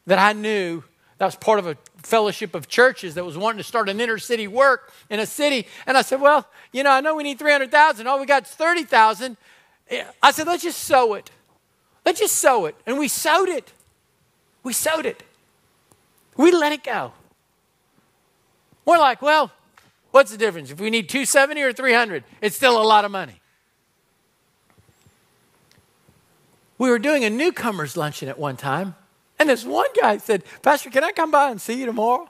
that 0.06 0.18
I 0.18 0.32
knew 0.32 0.82
that 1.22 1.26
was 1.26 1.36
part 1.36 1.60
of 1.60 1.68
a 1.68 1.76
fellowship 1.98 2.52
of 2.52 2.66
churches 2.66 3.14
that 3.14 3.24
was 3.24 3.38
wanting 3.38 3.58
to 3.58 3.62
start 3.62 3.88
an 3.88 4.00
inner 4.00 4.18
city 4.18 4.48
work 4.48 4.92
in 5.08 5.20
a 5.20 5.26
city. 5.26 5.68
And 5.86 5.96
I 5.96 6.02
said, 6.02 6.20
Well, 6.20 6.48
you 6.72 6.82
know, 6.82 6.90
I 6.90 7.00
know 7.00 7.14
we 7.14 7.22
need 7.22 7.38
300,000. 7.38 8.08
All 8.08 8.18
we 8.18 8.26
got 8.26 8.42
is 8.42 8.48
30,000. 8.48 9.36
I 10.20 10.32
said, 10.32 10.48
Let's 10.48 10.64
just 10.64 10.80
sow 10.80 11.14
it. 11.14 11.30
Let's 12.04 12.18
just 12.18 12.38
sow 12.38 12.66
it. 12.66 12.74
And 12.86 12.98
we 12.98 13.06
sowed 13.06 13.48
it. 13.48 13.72
We 14.64 14.72
sowed 14.72 15.06
it. 15.06 15.22
We 16.36 16.50
let 16.50 16.72
it 16.72 16.82
go. 16.82 17.12
We're 18.84 18.98
like, 18.98 19.22
Well, 19.22 19.52
What's 20.10 20.32
the 20.32 20.38
difference? 20.38 20.72
If 20.72 20.80
we 20.80 20.90
need 20.90 21.08
270 21.08 21.62
or 21.62 21.72
300, 21.72 22.24
it's 22.40 22.56
still 22.56 22.82
a 22.82 22.82
lot 22.82 23.04
of 23.04 23.12
money. 23.12 23.40
We 26.78 26.90
were 26.90 26.98
doing 26.98 27.24
a 27.24 27.30
newcomers 27.30 27.96
luncheon 27.96 28.28
at 28.28 28.40
one 28.40 28.56
time, 28.56 28.96
and 29.42 29.50
this 29.50 29.64
one 29.64 29.86
guy 30.00 30.18
said, 30.18 30.42
Pastor, 30.62 30.90
can 30.90 31.04
I 31.04 31.12
come 31.12 31.30
by 31.30 31.50
and 31.50 31.60
see 31.60 31.78
you 31.78 31.86
tomorrow? 31.86 32.28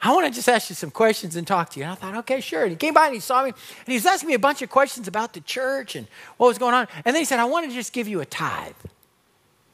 I 0.00 0.12
want 0.12 0.26
to 0.26 0.32
just 0.32 0.48
ask 0.48 0.70
you 0.70 0.74
some 0.74 0.90
questions 0.90 1.36
and 1.36 1.46
talk 1.46 1.70
to 1.70 1.78
you. 1.78 1.84
And 1.84 1.92
I 1.92 1.94
thought, 1.94 2.16
okay, 2.18 2.40
sure. 2.40 2.62
And 2.62 2.70
he 2.70 2.76
came 2.76 2.94
by 2.94 3.06
and 3.06 3.14
he 3.14 3.20
saw 3.20 3.44
me, 3.44 3.50
and 3.50 3.86
he's 3.86 4.06
asking 4.06 4.28
me 4.28 4.34
a 4.34 4.38
bunch 4.38 4.62
of 4.62 4.70
questions 4.70 5.06
about 5.06 5.32
the 5.32 5.40
church 5.40 5.94
and 5.94 6.08
what 6.36 6.48
was 6.48 6.58
going 6.58 6.74
on. 6.74 6.88
And 7.04 7.14
then 7.14 7.20
he 7.20 7.24
said, 7.24 7.38
I 7.38 7.44
want 7.44 7.68
to 7.68 7.74
just 7.74 7.92
give 7.92 8.08
you 8.08 8.20
a 8.20 8.26
tithe. 8.26 8.74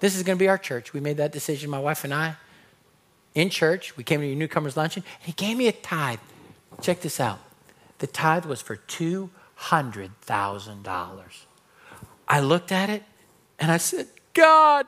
This 0.01 0.17
is 0.17 0.23
going 0.23 0.39
to 0.39 0.43
be 0.43 0.49
our 0.49 0.59
church. 0.59 0.93
We 0.93 1.01
made 1.01 1.17
that 1.17 1.33
decision, 1.33 1.71
my 1.71 1.79
wife 1.79 2.05
and 2.05 2.13
I, 2.13 2.37
in 3.35 3.49
church. 3.51 3.97
We 3.97 4.05
came 4.05 4.21
to 4.21 4.27
your 4.27 4.37
newcomers 4.37 4.77
luncheon, 4.77 5.03
and 5.21 5.27
he 5.27 5.33
gave 5.33 5.57
me 5.57 5.69
a 5.69 5.73
tithe. 5.73 6.19
Check 6.83 7.01
this 7.01 7.21
out. 7.21 7.39
The 7.99 8.07
tithe 8.07 8.45
was 8.45 8.63
for 8.63 8.77
$200,000. 8.77 11.23
I 12.29 12.41
looked 12.41 12.71
at 12.71 12.91
it 12.91 13.03
and 13.59 13.73
I 13.73 13.79
said, 13.79 14.07
God, 14.35 14.87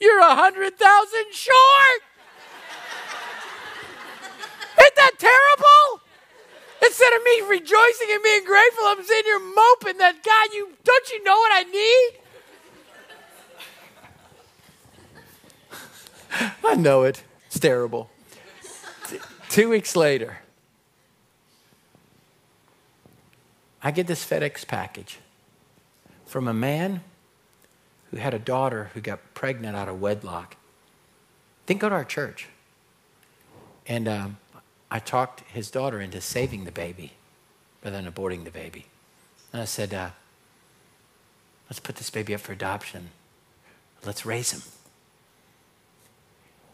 you're 0.00 0.20
a 0.20 0.34
hundred 0.34 0.78
thousand 0.78 1.32
short. 1.32 2.02
Isn't 4.78 4.96
that 4.96 5.12
terrible? 5.18 6.02
Instead 6.82 7.12
of 7.14 7.22
me 7.24 7.40
rejoicing 7.48 8.08
and 8.10 8.22
being 8.22 8.44
grateful, 8.44 8.84
I'm 8.84 9.02
sitting 9.02 9.24
here 9.24 9.40
moping 9.40 9.98
that 9.98 10.22
God, 10.22 10.48
you 10.52 10.72
don't 10.84 11.10
you 11.10 11.24
know 11.24 11.36
what 11.36 11.50
I 11.54 11.62
need? 11.62 12.20
I 16.64 16.74
know 16.74 17.04
it. 17.04 17.24
It's 17.46 17.58
terrible. 17.58 18.10
Two 19.48 19.70
weeks 19.70 19.96
later, 19.96 20.38
I 23.82 23.90
get 23.90 24.06
this 24.06 24.24
FedEx 24.24 24.66
package 24.66 25.18
from 26.26 26.48
a 26.48 26.54
man 26.54 27.02
who 28.10 28.18
had 28.18 28.34
a 28.34 28.38
daughter 28.38 28.90
who 28.94 29.00
got 29.00 29.34
pregnant 29.34 29.76
out 29.76 29.88
of 29.88 30.00
wedlock. 30.00 30.56
Didn't 31.66 31.80
go 31.80 31.88
to 31.88 31.94
our 31.94 32.04
church. 32.04 32.48
And 33.86 34.08
um, 34.08 34.36
I 34.90 34.98
talked 34.98 35.40
his 35.48 35.70
daughter 35.70 36.00
into 36.00 36.20
saving 36.20 36.64
the 36.64 36.72
baby 36.72 37.12
rather 37.82 38.00
than 38.00 38.10
aborting 38.10 38.44
the 38.44 38.50
baby. 38.50 38.86
And 39.52 39.62
I 39.62 39.64
said, 39.64 39.92
uh, 39.92 40.10
let's 41.68 41.80
put 41.80 41.96
this 41.96 42.10
baby 42.10 42.34
up 42.34 42.40
for 42.40 42.52
adoption. 42.52 43.10
Let's 44.04 44.26
raise 44.26 44.52
him. 44.52 44.62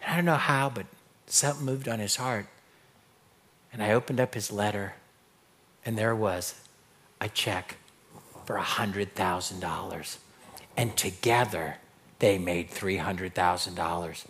And 0.02 0.12
I 0.12 0.16
don't 0.16 0.24
know 0.24 0.34
how, 0.34 0.68
but 0.68 0.86
something 1.26 1.64
moved 1.64 1.88
on 1.88 1.98
his 1.98 2.16
heart. 2.16 2.46
And 3.72 3.82
I 3.82 3.92
opened 3.92 4.20
up 4.20 4.34
his 4.34 4.50
letter, 4.50 4.94
and 5.84 5.96
there 5.96 6.14
was 6.14 6.54
a 7.20 7.28
check 7.28 7.76
for 8.44 8.56
$100,000 8.56 10.16
and 10.76 10.96
together 10.96 11.76
they 12.18 12.38
made 12.38 12.70
$300,000. 12.70 14.24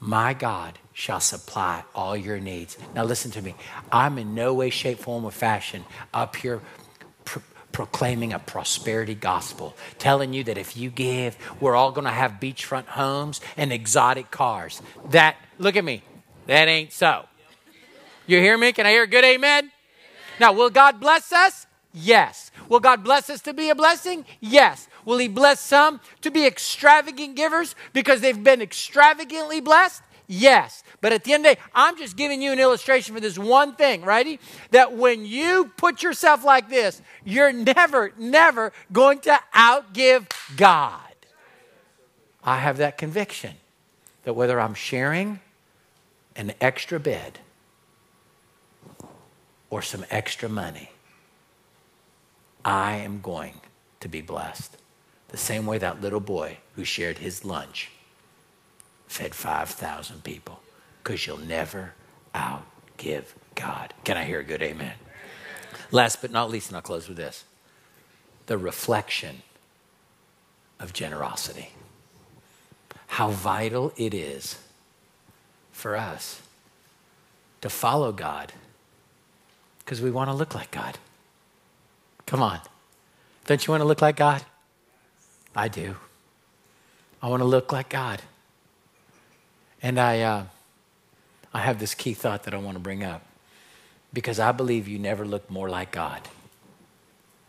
My 0.00 0.34
God 0.34 0.78
shall 0.92 1.20
supply 1.20 1.84
all 1.94 2.16
your 2.16 2.38
needs. 2.38 2.78
Now, 2.94 3.04
listen 3.04 3.30
to 3.32 3.42
me. 3.42 3.54
I'm 3.90 4.18
in 4.18 4.34
no 4.34 4.54
way, 4.54 4.70
shape, 4.70 4.98
form, 4.98 5.24
or 5.24 5.30
fashion 5.30 5.84
up 6.14 6.36
here 6.36 6.60
pro- 7.24 7.42
proclaiming 7.72 8.32
a 8.32 8.38
prosperity 8.38 9.14
gospel, 9.14 9.76
telling 9.98 10.32
you 10.32 10.44
that 10.44 10.58
if 10.58 10.76
you 10.76 10.90
give, 10.90 11.36
we're 11.60 11.76
all 11.76 11.92
going 11.92 12.06
to 12.06 12.10
have 12.12 12.32
beachfront 12.40 12.86
homes 12.86 13.40
and 13.56 13.72
exotic 13.72 14.30
cars. 14.30 14.82
That, 15.10 15.36
look 15.58 15.76
at 15.76 15.84
me, 15.84 16.02
that 16.46 16.68
ain't 16.68 16.92
so. 16.92 17.26
You 18.26 18.38
hear 18.38 18.58
me? 18.58 18.72
Can 18.72 18.86
I 18.86 18.90
hear 18.90 19.04
a 19.04 19.08
good 19.08 19.24
amen? 19.24 19.70
Now, 20.40 20.52
will 20.52 20.70
God 20.70 21.00
bless 21.00 21.32
us? 21.32 21.66
Yes. 21.92 22.50
Will 22.68 22.80
God 22.80 23.02
bless 23.04 23.30
us 23.30 23.40
to 23.42 23.54
be 23.54 23.70
a 23.70 23.74
blessing? 23.74 24.24
Yes. 24.40 24.87
Will 25.08 25.16
He 25.16 25.26
bless 25.28 25.62
some 25.62 26.00
to 26.20 26.30
be 26.30 26.44
extravagant 26.44 27.34
givers 27.34 27.74
because 27.94 28.20
they've 28.20 28.44
been 28.44 28.60
extravagantly 28.60 29.62
blessed? 29.62 30.02
Yes. 30.26 30.82
But 31.00 31.14
at 31.14 31.24
the 31.24 31.32
end 31.32 31.46
of 31.46 31.52
the 31.52 31.54
day, 31.54 31.62
I'm 31.74 31.96
just 31.96 32.14
giving 32.14 32.42
you 32.42 32.52
an 32.52 32.58
illustration 32.58 33.14
for 33.14 33.20
this 33.22 33.38
one 33.38 33.74
thing, 33.74 34.02
righty? 34.02 34.38
That 34.70 34.92
when 34.92 35.24
you 35.24 35.72
put 35.78 36.02
yourself 36.02 36.44
like 36.44 36.68
this, 36.68 37.00
you're 37.24 37.54
never, 37.54 38.12
never 38.18 38.70
going 38.92 39.20
to 39.20 39.40
outgive 39.54 40.26
God. 40.58 41.00
I 42.44 42.58
have 42.58 42.76
that 42.76 42.98
conviction 42.98 43.54
that 44.24 44.34
whether 44.34 44.60
I'm 44.60 44.74
sharing 44.74 45.40
an 46.36 46.52
extra 46.60 47.00
bed 47.00 47.38
or 49.70 49.80
some 49.80 50.04
extra 50.10 50.50
money, 50.50 50.90
I 52.62 52.96
am 52.96 53.22
going 53.22 53.62
to 54.00 54.08
be 54.08 54.20
blessed. 54.20 54.76
The 55.28 55.36
same 55.36 55.66
way 55.66 55.78
that 55.78 56.00
little 56.00 56.20
boy 56.20 56.58
who 56.74 56.84
shared 56.84 57.18
his 57.18 57.44
lunch 57.44 57.90
fed 59.06 59.34
5,000 59.34 60.24
people. 60.24 60.60
Because 61.02 61.26
you'll 61.26 61.38
never 61.38 61.94
outgive 62.34 63.24
God. 63.54 63.94
Can 64.04 64.16
I 64.16 64.24
hear 64.24 64.40
a 64.40 64.44
good 64.44 64.62
amen? 64.62 64.94
Last 65.90 66.20
but 66.20 66.30
not 66.30 66.50
least, 66.50 66.68
and 66.68 66.76
I'll 66.76 66.82
close 66.82 67.08
with 67.08 67.16
this 67.16 67.44
the 68.46 68.58
reflection 68.58 69.42
of 70.80 70.92
generosity. 70.94 71.70
How 73.08 73.30
vital 73.30 73.92
it 73.96 74.14
is 74.14 74.58
for 75.70 75.96
us 75.96 76.40
to 77.60 77.68
follow 77.68 78.12
God 78.12 78.52
because 79.80 80.00
we 80.00 80.10
want 80.10 80.28
to 80.28 80.34
look 80.34 80.54
like 80.54 80.70
God. 80.70 80.98
Come 82.26 82.42
on. 82.42 82.60
Don't 83.46 83.66
you 83.66 83.70
want 83.70 83.80
to 83.80 83.86
look 83.86 84.02
like 84.02 84.16
God? 84.16 84.44
I 85.58 85.66
do. 85.66 85.96
I 87.20 87.28
want 87.28 87.40
to 87.40 87.44
look 87.44 87.72
like 87.72 87.88
God. 87.88 88.22
And 89.82 89.98
I, 89.98 90.20
uh, 90.20 90.44
I 91.52 91.58
have 91.62 91.80
this 91.80 91.96
key 91.96 92.14
thought 92.14 92.44
that 92.44 92.54
I 92.54 92.58
want 92.58 92.76
to 92.76 92.80
bring 92.80 93.02
up 93.02 93.22
because 94.12 94.38
I 94.38 94.52
believe 94.52 94.86
you 94.86 95.00
never 95.00 95.24
look 95.24 95.50
more 95.50 95.68
like 95.68 95.90
God 95.90 96.28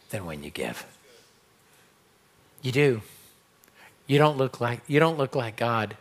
than 0.10 0.26
when 0.26 0.44
you 0.44 0.50
give. 0.50 0.88
You 2.64 2.72
do. 2.72 3.02
You 4.08 4.18
don't 4.18 4.38
look 4.38 4.60
like 4.60 4.82
you 4.88 5.00
don't 5.00 5.20
look 5.20 5.36
like 5.36 5.56
God 5.56 5.96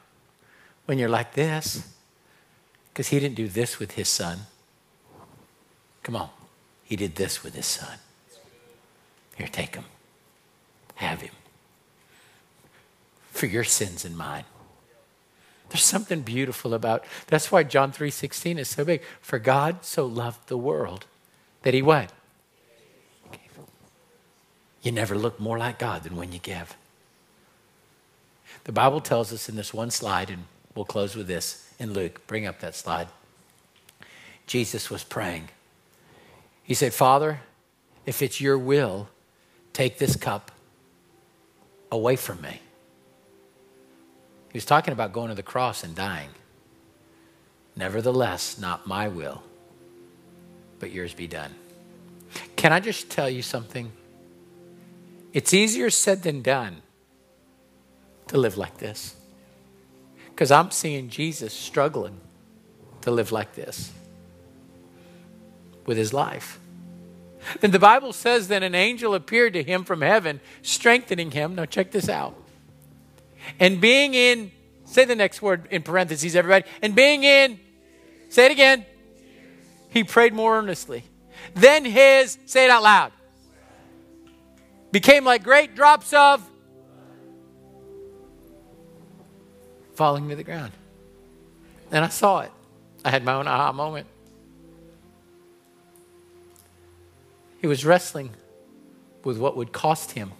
when 0.87 0.99
you're 0.99 1.11
like 1.11 1.35
this 1.35 1.93
because 2.89 3.09
he 3.09 3.21
didn't 3.21 3.37
do 3.37 3.49
this 3.49 3.79
with 3.79 3.93
his 3.93 4.09
son. 4.09 4.39
Come 6.03 6.17
on. 6.17 6.31
He 6.85 6.97
did 6.97 7.17
this 7.17 7.45
with 7.45 7.55
his 7.55 7.67
son. 7.67 7.99
Here, 9.37 9.47
take 9.47 9.75
him. 9.75 9.85
Have 10.95 11.21
him. 11.21 11.38
For 13.39 13.47
your 13.47 13.65
sins 13.65 14.05
and 14.05 14.17
mine. 14.17 14.45
There's 15.69 15.85
something 15.85 16.23
beautiful 16.23 16.75
about 16.75 17.05
that's 17.27 17.53
why 17.53 17.63
John 17.63 17.93
3:16 17.93 18.59
is 18.59 18.69
so 18.69 18.85
big. 18.85 19.03
For 19.21 19.39
God 19.39 19.85
so 19.85 20.07
loved 20.07 20.49
the 20.49 20.57
world 20.57 21.07
that 21.63 21.75
he 21.75 21.83
what? 21.83 22.13
You 24.83 24.93
never 24.93 25.17
look 25.17 25.39
more 25.39 25.59
like 25.59 25.79
God 25.79 26.05
than 26.05 26.17
when 26.17 26.33
you 26.33 26.39
give. 26.39 26.77
The 28.65 28.73
Bible 28.73 29.01
tells 29.01 29.33
us 29.33 29.49
in 29.49 29.57
this 29.57 29.75
one 29.75 29.91
slide, 29.91 30.31
and 30.31 30.45
we'll 30.75 30.85
close 30.85 31.15
with 31.15 31.27
this 31.27 31.71
in 31.79 31.93
Luke. 31.93 32.27
Bring 32.27 32.47
up 32.47 32.61
that 32.61 32.75
slide. 32.75 33.09
Jesus 34.47 34.89
was 34.89 35.05
praying. 35.05 35.51
He 36.63 36.75
said, 36.75 36.95
Father, 36.95 37.41
if 38.07 38.23
it's 38.23 38.41
your 38.41 38.57
will, 38.57 39.09
Take 39.79 39.99
this 39.99 40.17
cup 40.17 40.51
away 41.93 42.17
from 42.17 42.41
me. 42.41 42.61
He 44.59 44.61
was 44.61 44.67
talking 44.67 44.91
about 44.91 45.13
going 45.13 45.29
to 45.29 45.37
the 45.37 45.43
cross 45.45 45.85
and 45.85 45.95
dying. 45.95 46.31
Nevertheless, 47.77 48.59
not 48.59 48.89
my 48.89 49.07
will, 49.07 49.45
but 50.81 50.91
yours 50.91 51.15
be 51.15 51.29
done. 51.29 51.55
Can 52.57 52.73
I 52.73 52.81
just 52.81 53.09
tell 53.09 53.31
you 53.31 53.41
something? 53.41 53.93
It's 55.33 55.55
easier 55.55 55.91
said 55.91 56.25
than 56.25 56.43
done 56.43 56.83
to 58.27 58.37
live 58.37 58.57
like 58.57 58.79
this. 58.79 59.15
Because 60.31 60.51
I'm 60.51 60.73
seeing 60.73 61.09
Jesus 61.09 61.53
struggling 61.55 62.19
to 63.03 63.13
live 63.13 63.31
like 63.31 63.55
this 63.55 63.93
with 65.87 65.97
his 65.97 66.13
life. 66.13 66.59
Then 67.61 67.71
the 67.71 67.79
Bible 67.79 68.13
says 68.13 68.49
that 68.49 68.65
an 68.65 68.75
angel 68.75 69.15
appeared 69.15 69.53
to 69.53 69.63
him 69.63 69.85
from 69.85 70.01
heaven, 70.01 70.41
strengthening 70.63 71.31
him. 71.31 71.55
Now, 71.55 71.65
check 71.65 71.93
this 71.93 72.09
out. 72.09 72.35
And 73.59 73.81
being 73.81 74.15
in, 74.15 74.51
say 74.85 75.05
the 75.05 75.17
next 75.17 75.43
word 75.43 75.69
in 75.71 75.83
parentheses, 75.83 76.37
everybody. 76.37 76.65
And 76.83 76.95
being 76.95 77.25
in, 77.25 77.59
say 78.29 78.47
it 78.47 78.53
again. 78.53 78.85
He 79.91 80.05
prayed 80.05 80.35
more 80.35 80.59
earnestly. 80.59 81.05
Then 81.55 81.85
his, 81.85 82.39
say 82.47 82.65
it 82.65 82.71
out 82.71 82.83
loud, 82.83 83.13
became 84.93 85.25
like 85.25 85.43
great 85.43 85.75
drops 85.75 86.13
of 86.13 86.49
falling 89.95 90.29
to 90.29 90.37
the 90.37 90.45
ground. 90.45 90.73
And 91.91 92.05
I 92.05 92.09
saw 92.09 92.41
it. 92.41 92.53
I 93.05 93.11
had 93.11 93.25
my 93.25 93.35
own 93.35 93.49
aha 93.49 93.73
moment. 93.73 94.07
He 97.61 97.67
was 97.67 97.85
wrestling 97.85 98.31
with 99.25 99.39
what 99.39 99.57
would 99.57 99.73
cost 99.73 100.13
him 100.13 100.33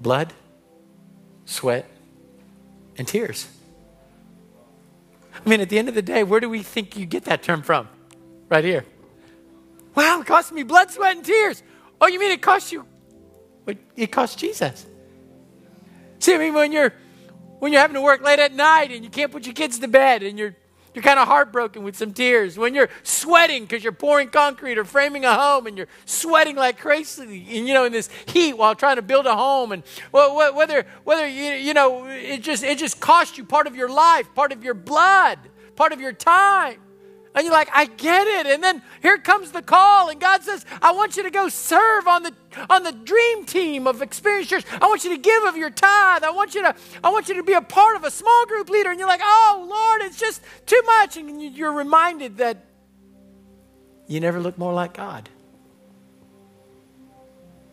blood, 0.00 0.32
sweat, 1.44 1.88
and 2.98 3.06
tears. 3.06 3.48
I 5.34 5.48
mean, 5.48 5.60
at 5.60 5.68
the 5.68 5.78
end 5.78 5.88
of 5.88 5.94
the 5.94 6.02
day, 6.02 6.24
where 6.24 6.40
do 6.40 6.48
we 6.50 6.62
think 6.62 6.96
you 6.96 7.06
get 7.06 7.24
that 7.24 7.42
term 7.42 7.62
from? 7.62 7.88
Right 8.48 8.64
here. 8.64 8.84
Wow, 9.94 10.20
it 10.20 10.26
cost 10.26 10.52
me 10.52 10.62
blood, 10.62 10.90
sweat, 10.90 11.16
and 11.16 11.24
tears. 11.24 11.62
Oh, 12.00 12.06
you 12.06 12.18
mean 12.20 12.32
it 12.32 12.42
cost 12.42 12.72
you? 12.72 12.86
It 13.96 14.10
cost 14.12 14.38
Jesus. 14.38 14.86
See, 16.20 16.34
I 16.34 16.38
mean, 16.38 16.54
when 16.54 16.72
you're 16.72 16.94
when 17.58 17.72
you're 17.72 17.80
having 17.80 17.94
to 17.94 18.00
work 18.00 18.22
late 18.22 18.38
at 18.38 18.52
night 18.52 18.92
and 18.92 19.04
you 19.04 19.10
can't 19.10 19.32
put 19.32 19.44
your 19.44 19.54
kids 19.54 19.78
to 19.80 19.88
bed 19.88 20.22
and 20.22 20.38
you're 20.38 20.54
you're 20.94 21.02
kind 21.02 21.18
of 21.18 21.28
heartbroken 21.28 21.82
with 21.82 21.96
some 21.96 22.12
tears. 22.12 22.58
When 22.58 22.74
you're 22.74 22.88
sweating 23.02 23.64
because 23.64 23.84
you're 23.84 23.92
pouring 23.92 24.28
concrete 24.28 24.78
or 24.78 24.84
framing 24.84 25.24
a 25.24 25.34
home 25.34 25.66
and 25.66 25.76
you're 25.76 25.88
sweating 26.04 26.56
like 26.56 26.78
crazy, 26.78 27.22
and, 27.22 27.68
you 27.68 27.74
know, 27.74 27.84
in 27.84 27.92
this 27.92 28.08
heat 28.26 28.54
while 28.54 28.74
trying 28.74 28.96
to 28.96 29.02
build 29.02 29.26
a 29.26 29.36
home, 29.36 29.72
and 29.72 29.82
whether 30.10 30.86
whether 31.04 31.26
you 31.26 31.52
you 31.52 31.74
know 31.74 32.06
it 32.06 32.42
just 32.42 32.62
it 32.64 32.78
just 32.78 33.00
costs 33.00 33.38
you 33.38 33.44
part 33.44 33.66
of 33.66 33.76
your 33.76 33.88
life, 33.88 34.34
part 34.34 34.52
of 34.52 34.64
your 34.64 34.74
blood, 34.74 35.38
part 35.76 35.92
of 35.92 36.00
your 36.00 36.12
time. 36.12 36.80
And 37.38 37.44
you're 37.44 37.54
like, 37.54 37.70
I 37.72 37.84
get 37.84 38.26
it. 38.26 38.46
And 38.48 38.64
then 38.64 38.82
here 39.00 39.16
comes 39.16 39.52
the 39.52 39.62
call, 39.62 40.08
and 40.08 40.20
God 40.20 40.42
says, 40.42 40.66
I 40.82 40.90
want 40.90 41.16
you 41.16 41.22
to 41.22 41.30
go 41.30 41.48
serve 41.48 42.08
on 42.08 42.24
the 42.24 42.34
on 42.68 42.82
the 42.82 42.90
dream 42.90 43.44
team 43.44 43.86
of 43.86 44.02
Experience 44.02 44.48
Church. 44.48 44.64
I 44.72 44.86
want 44.86 45.04
you 45.04 45.10
to 45.10 45.18
give 45.18 45.44
of 45.44 45.56
your 45.56 45.70
tithe. 45.70 46.24
I 46.24 46.30
want 46.30 46.56
you 46.56 46.62
to, 46.62 46.74
I 47.04 47.10
want 47.10 47.28
you 47.28 47.34
to 47.34 47.44
be 47.44 47.52
a 47.52 47.60
part 47.60 47.94
of 47.94 48.02
a 48.02 48.10
small 48.10 48.44
group 48.46 48.68
leader. 48.68 48.90
And 48.90 48.98
you're 48.98 49.06
like, 49.06 49.20
oh 49.22 49.66
Lord, 49.70 50.10
it's 50.10 50.18
just 50.18 50.42
too 50.66 50.82
much. 50.84 51.16
And 51.16 51.40
you're 51.56 51.70
reminded 51.70 52.38
that 52.38 52.64
you 54.08 54.18
never 54.18 54.40
look 54.40 54.58
more 54.58 54.72
like 54.72 54.94
God 54.94 55.28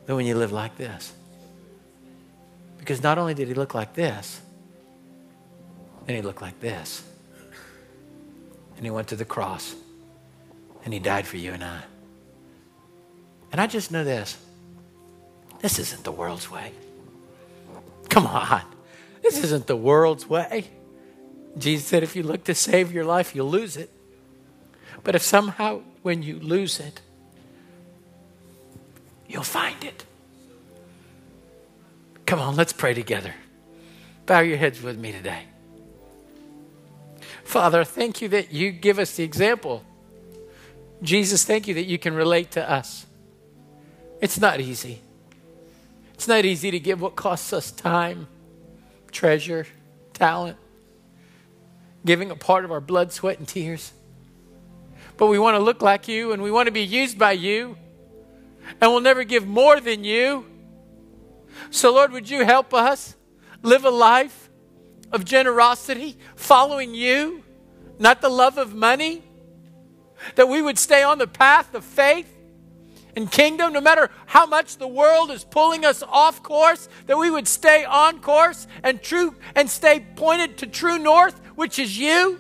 than 0.06 0.16
when 0.16 0.28
you 0.28 0.36
live 0.36 0.52
like 0.52 0.78
this. 0.78 1.12
Because 2.78 3.02
not 3.02 3.18
only 3.18 3.34
did 3.34 3.48
he 3.48 3.56
look 3.56 3.74
like 3.74 3.96
this, 3.96 4.40
then 6.06 6.18
he 6.18 6.22
looked 6.22 6.44
like 6.44 6.60
this 6.60 7.04
and 8.76 8.86
he 8.86 8.92
went 8.92 9.08
to 9.10 9.16
the 9.16 9.26
cross 9.26 9.76
and 10.84 10.94
he 10.94 11.00
died 11.00 11.26
for 11.28 11.38
you 11.38 11.54
and 11.54 11.64
I. 11.64 11.82
And 13.52 13.62
I 13.62 13.68
just 13.68 13.92
know 13.92 14.04
this 14.04 14.38
this 15.62 15.80
isn't 15.80 16.04
the 16.04 16.12
world's 16.12 16.52
way. 16.52 16.72
Come 18.10 18.28
on. 18.28 18.62
This 19.24 19.44
isn't 19.44 19.66
the 19.66 19.76
world's 19.76 20.30
way. 20.30 20.66
Jesus 21.58 21.88
said, 21.88 22.04
if 22.04 22.16
you 22.16 22.24
look 22.24 22.44
to 22.44 22.54
save 22.54 22.92
your 22.92 23.06
life, 23.06 23.34
you'll 23.34 23.50
lose 23.50 23.78
it. 23.78 23.90
But 25.04 25.16
if 25.16 25.22
somehow 25.22 25.82
when 26.02 26.22
you 26.22 26.38
lose 26.40 26.80
it, 26.80 27.02
you'll 29.28 29.44
find 29.44 29.84
it. 29.84 30.06
Come 32.26 32.40
on, 32.40 32.56
let's 32.56 32.74
pray 32.74 32.94
together. 32.94 33.34
Bow 34.26 34.42
your 34.42 34.58
heads 34.58 34.82
with 34.82 34.98
me 34.98 35.12
today. 35.12 35.44
Father, 37.46 37.84
thank 37.84 38.22
you 38.22 38.28
that 38.30 38.52
you 38.52 38.72
give 38.72 39.00
us 39.00 39.16
the 39.16 39.24
example. 39.24 39.84
Jesus, 41.02 41.46
thank 41.46 41.68
you 41.68 41.76
that 41.76 41.86
you 41.86 41.98
can 41.98 42.16
relate 42.16 42.52
to 42.52 42.70
us. 42.70 43.06
It's 44.20 44.40
not 44.40 44.60
easy. 44.60 45.00
It's 46.16 46.28
not 46.28 46.44
easy 46.44 46.72
to 46.72 46.80
give 46.80 47.02
what 47.02 47.16
costs 47.16 47.54
us 47.54 47.72
time, 47.72 48.28
treasure, 49.12 49.68
talent, 50.14 50.58
giving 52.04 52.32
a 52.32 52.36
part 52.36 52.66
of 52.66 52.72
our 52.72 52.82
blood, 52.82 53.14
sweat, 53.14 53.38
and 53.38 53.48
tears. 53.48 53.94
But 55.16 55.28
we 55.28 55.38
want 55.38 55.56
to 55.56 55.64
look 55.64 55.82
like 55.82 56.08
you 56.08 56.32
and 56.32 56.42
we 56.42 56.52
want 56.52 56.66
to 56.66 56.72
be 56.72 56.84
used 56.84 57.20
by 57.20 57.34
you, 57.34 57.78
and 58.82 58.92
we'll 58.92 59.02
never 59.02 59.24
give 59.24 59.46
more 59.46 59.80
than 59.80 60.04
you. 60.04 60.46
So, 61.70 61.94
Lord, 61.94 62.12
would 62.12 62.30
you 62.30 62.44
help 62.44 62.74
us 62.74 63.16
live 63.62 63.86
a 63.86 63.92
life 63.92 64.45
of 65.12 65.26
generosity, 65.26 66.18
following 66.36 66.94
you, 66.94 67.44
not 68.00 68.22
the 68.22 68.30
love 68.30 68.58
of 68.58 68.74
money. 68.74 69.24
That 70.36 70.48
we 70.48 70.62
would 70.62 70.80
stay 70.80 71.04
on 71.04 71.18
the 71.18 71.28
path 71.28 71.74
of 71.76 71.84
faith 71.84 72.32
and 73.16 73.32
kingdom, 73.32 73.74
no 73.74 73.82
matter 73.82 74.10
how 74.26 74.46
much 74.46 74.78
the 74.78 74.88
world 74.88 75.32
is 75.32 75.44
pulling 75.44 75.86
us 75.86 76.04
off 76.04 76.44
course, 76.44 76.90
that 77.08 77.18
we 77.18 77.32
would 77.32 77.48
stay 77.48 77.86
on 77.86 78.20
course 78.20 78.68
and 78.84 79.02
true 79.02 79.36
and 79.56 79.70
stay 79.70 80.06
pointed 80.16 80.58
to 80.58 80.68
true 80.68 80.98
north, 80.98 81.40
which 81.56 81.80
is 81.80 81.98
you. 81.98 82.40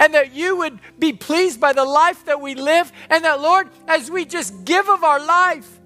And 0.00 0.14
that 0.14 0.32
you 0.32 0.56
would 0.56 0.80
be 0.98 1.12
pleased 1.12 1.60
by 1.60 1.72
the 1.72 1.84
life 1.84 2.24
that 2.24 2.40
we 2.40 2.56
live, 2.56 2.90
and 3.08 3.24
that, 3.24 3.40
Lord, 3.40 3.68
as 3.86 4.10
we 4.10 4.24
just 4.24 4.64
give 4.64 4.88
of 4.88 5.04
our 5.04 5.24
life, 5.24 5.78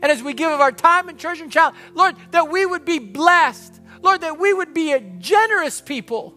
and 0.00 0.10
as 0.10 0.22
we 0.22 0.32
give 0.32 0.50
of 0.50 0.60
our 0.60 0.72
time 0.72 1.10
and 1.10 1.18
treasure 1.18 1.44
and 1.44 1.52
child, 1.52 1.74
Lord, 1.94 2.16
that 2.30 2.50
we 2.50 2.64
would 2.64 2.86
be 2.86 2.98
blessed 2.98 3.73
Lord, 4.04 4.20
that 4.20 4.38
we 4.38 4.52
would 4.52 4.74
be 4.74 4.92
a 4.92 5.00
generous 5.00 5.80
people. 5.80 6.34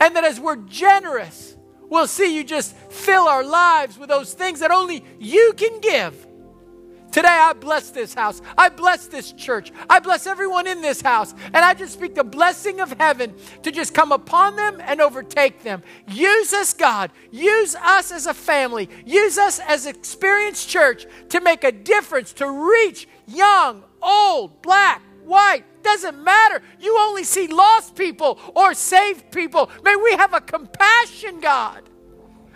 And 0.00 0.16
that 0.16 0.24
as 0.24 0.40
we're 0.40 0.56
generous, 0.56 1.56
we'll 1.82 2.06
see 2.06 2.34
you 2.34 2.42
just 2.42 2.74
fill 2.74 3.28
our 3.28 3.44
lives 3.44 3.98
with 3.98 4.08
those 4.08 4.32
things 4.32 4.60
that 4.60 4.70
only 4.70 5.04
you 5.20 5.52
can 5.56 5.80
give. 5.80 6.26
Today, 7.12 7.28
I 7.28 7.52
bless 7.52 7.90
this 7.90 8.12
house. 8.12 8.42
I 8.58 8.70
bless 8.70 9.06
this 9.06 9.30
church. 9.32 9.70
I 9.88 10.00
bless 10.00 10.26
everyone 10.26 10.66
in 10.66 10.82
this 10.82 11.00
house. 11.00 11.32
And 11.44 11.58
I 11.58 11.72
just 11.74 11.92
speak 11.92 12.16
the 12.16 12.24
blessing 12.24 12.80
of 12.80 12.90
heaven 12.98 13.34
to 13.62 13.70
just 13.70 13.94
come 13.94 14.10
upon 14.10 14.56
them 14.56 14.80
and 14.82 15.00
overtake 15.00 15.62
them. 15.62 15.84
Use 16.08 16.52
us, 16.52 16.74
God. 16.74 17.12
Use 17.30 17.76
us 17.76 18.10
as 18.10 18.26
a 18.26 18.34
family. 18.34 18.88
Use 19.06 19.38
us 19.38 19.60
as 19.60 19.86
Experience 19.86 20.66
Church 20.66 21.06
to 21.28 21.40
make 21.40 21.62
a 21.62 21.70
difference, 21.70 22.32
to 22.32 22.50
reach 22.50 23.06
young, 23.28 23.84
old, 24.02 24.60
black, 24.60 25.00
white, 25.24 25.64
doesn't 25.82 26.22
matter. 26.22 26.62
You 26.80 26.96
only 27.00 27.24
see 27.24 27.46
lost 27.46 27.94
people 27.94 28.38
or 28.54 28.74
saved 28.74 29.30
people. 29.32 29.70
May 29.82 29.96
we 29.96 30.12
have 30.12 30.34
a 30.34 30.40
compassion, 30.40 31.40
God, 31.40 31.82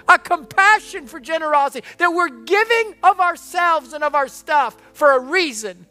a 0.09 0.19
compassion 0.19 1.07
for 1.07 1.21
generosity, 1.21 1.87
that 1.99 2.11
we're 2.11 2.29
giving 2.29 2.95
of 3.03 3.21
ourselves 3.21 3.93
and 3.93 4.03
of 4.03 4.14
our 4.14 4.29
stuff 4.29 4.77
for 4.93 5.12
a 5.12 5.19
reason, 5.19 5.87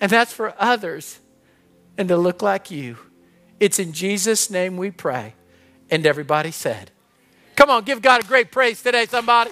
and 0.00 0.10
that's 0.10 0.32
for 0.32 0.54
others 0.58 1.20
and 1.98 2.08
to 2.08 2.16
look 2.16 2.42
like 2.42 2.70
you. 2.70 2.96
It's 3.58 3.78
in 3.78 3.92
Jesus' 3.92 4.50
name 4.50 4.76
we 4.76 4.90
pray. 4.90 5.34
And 5.90 6.06
everybody 6.06 6.50
said, 6.50 6.92
Come 7.56 7.68
on, 7.68 7.84
give 7.84 8.00
God 8.00 8.24
a 8.24 8.26
great 8.26 8.50
praise 8.50 8.82
today, 8.82 9.04
somebody. 9.06 9.50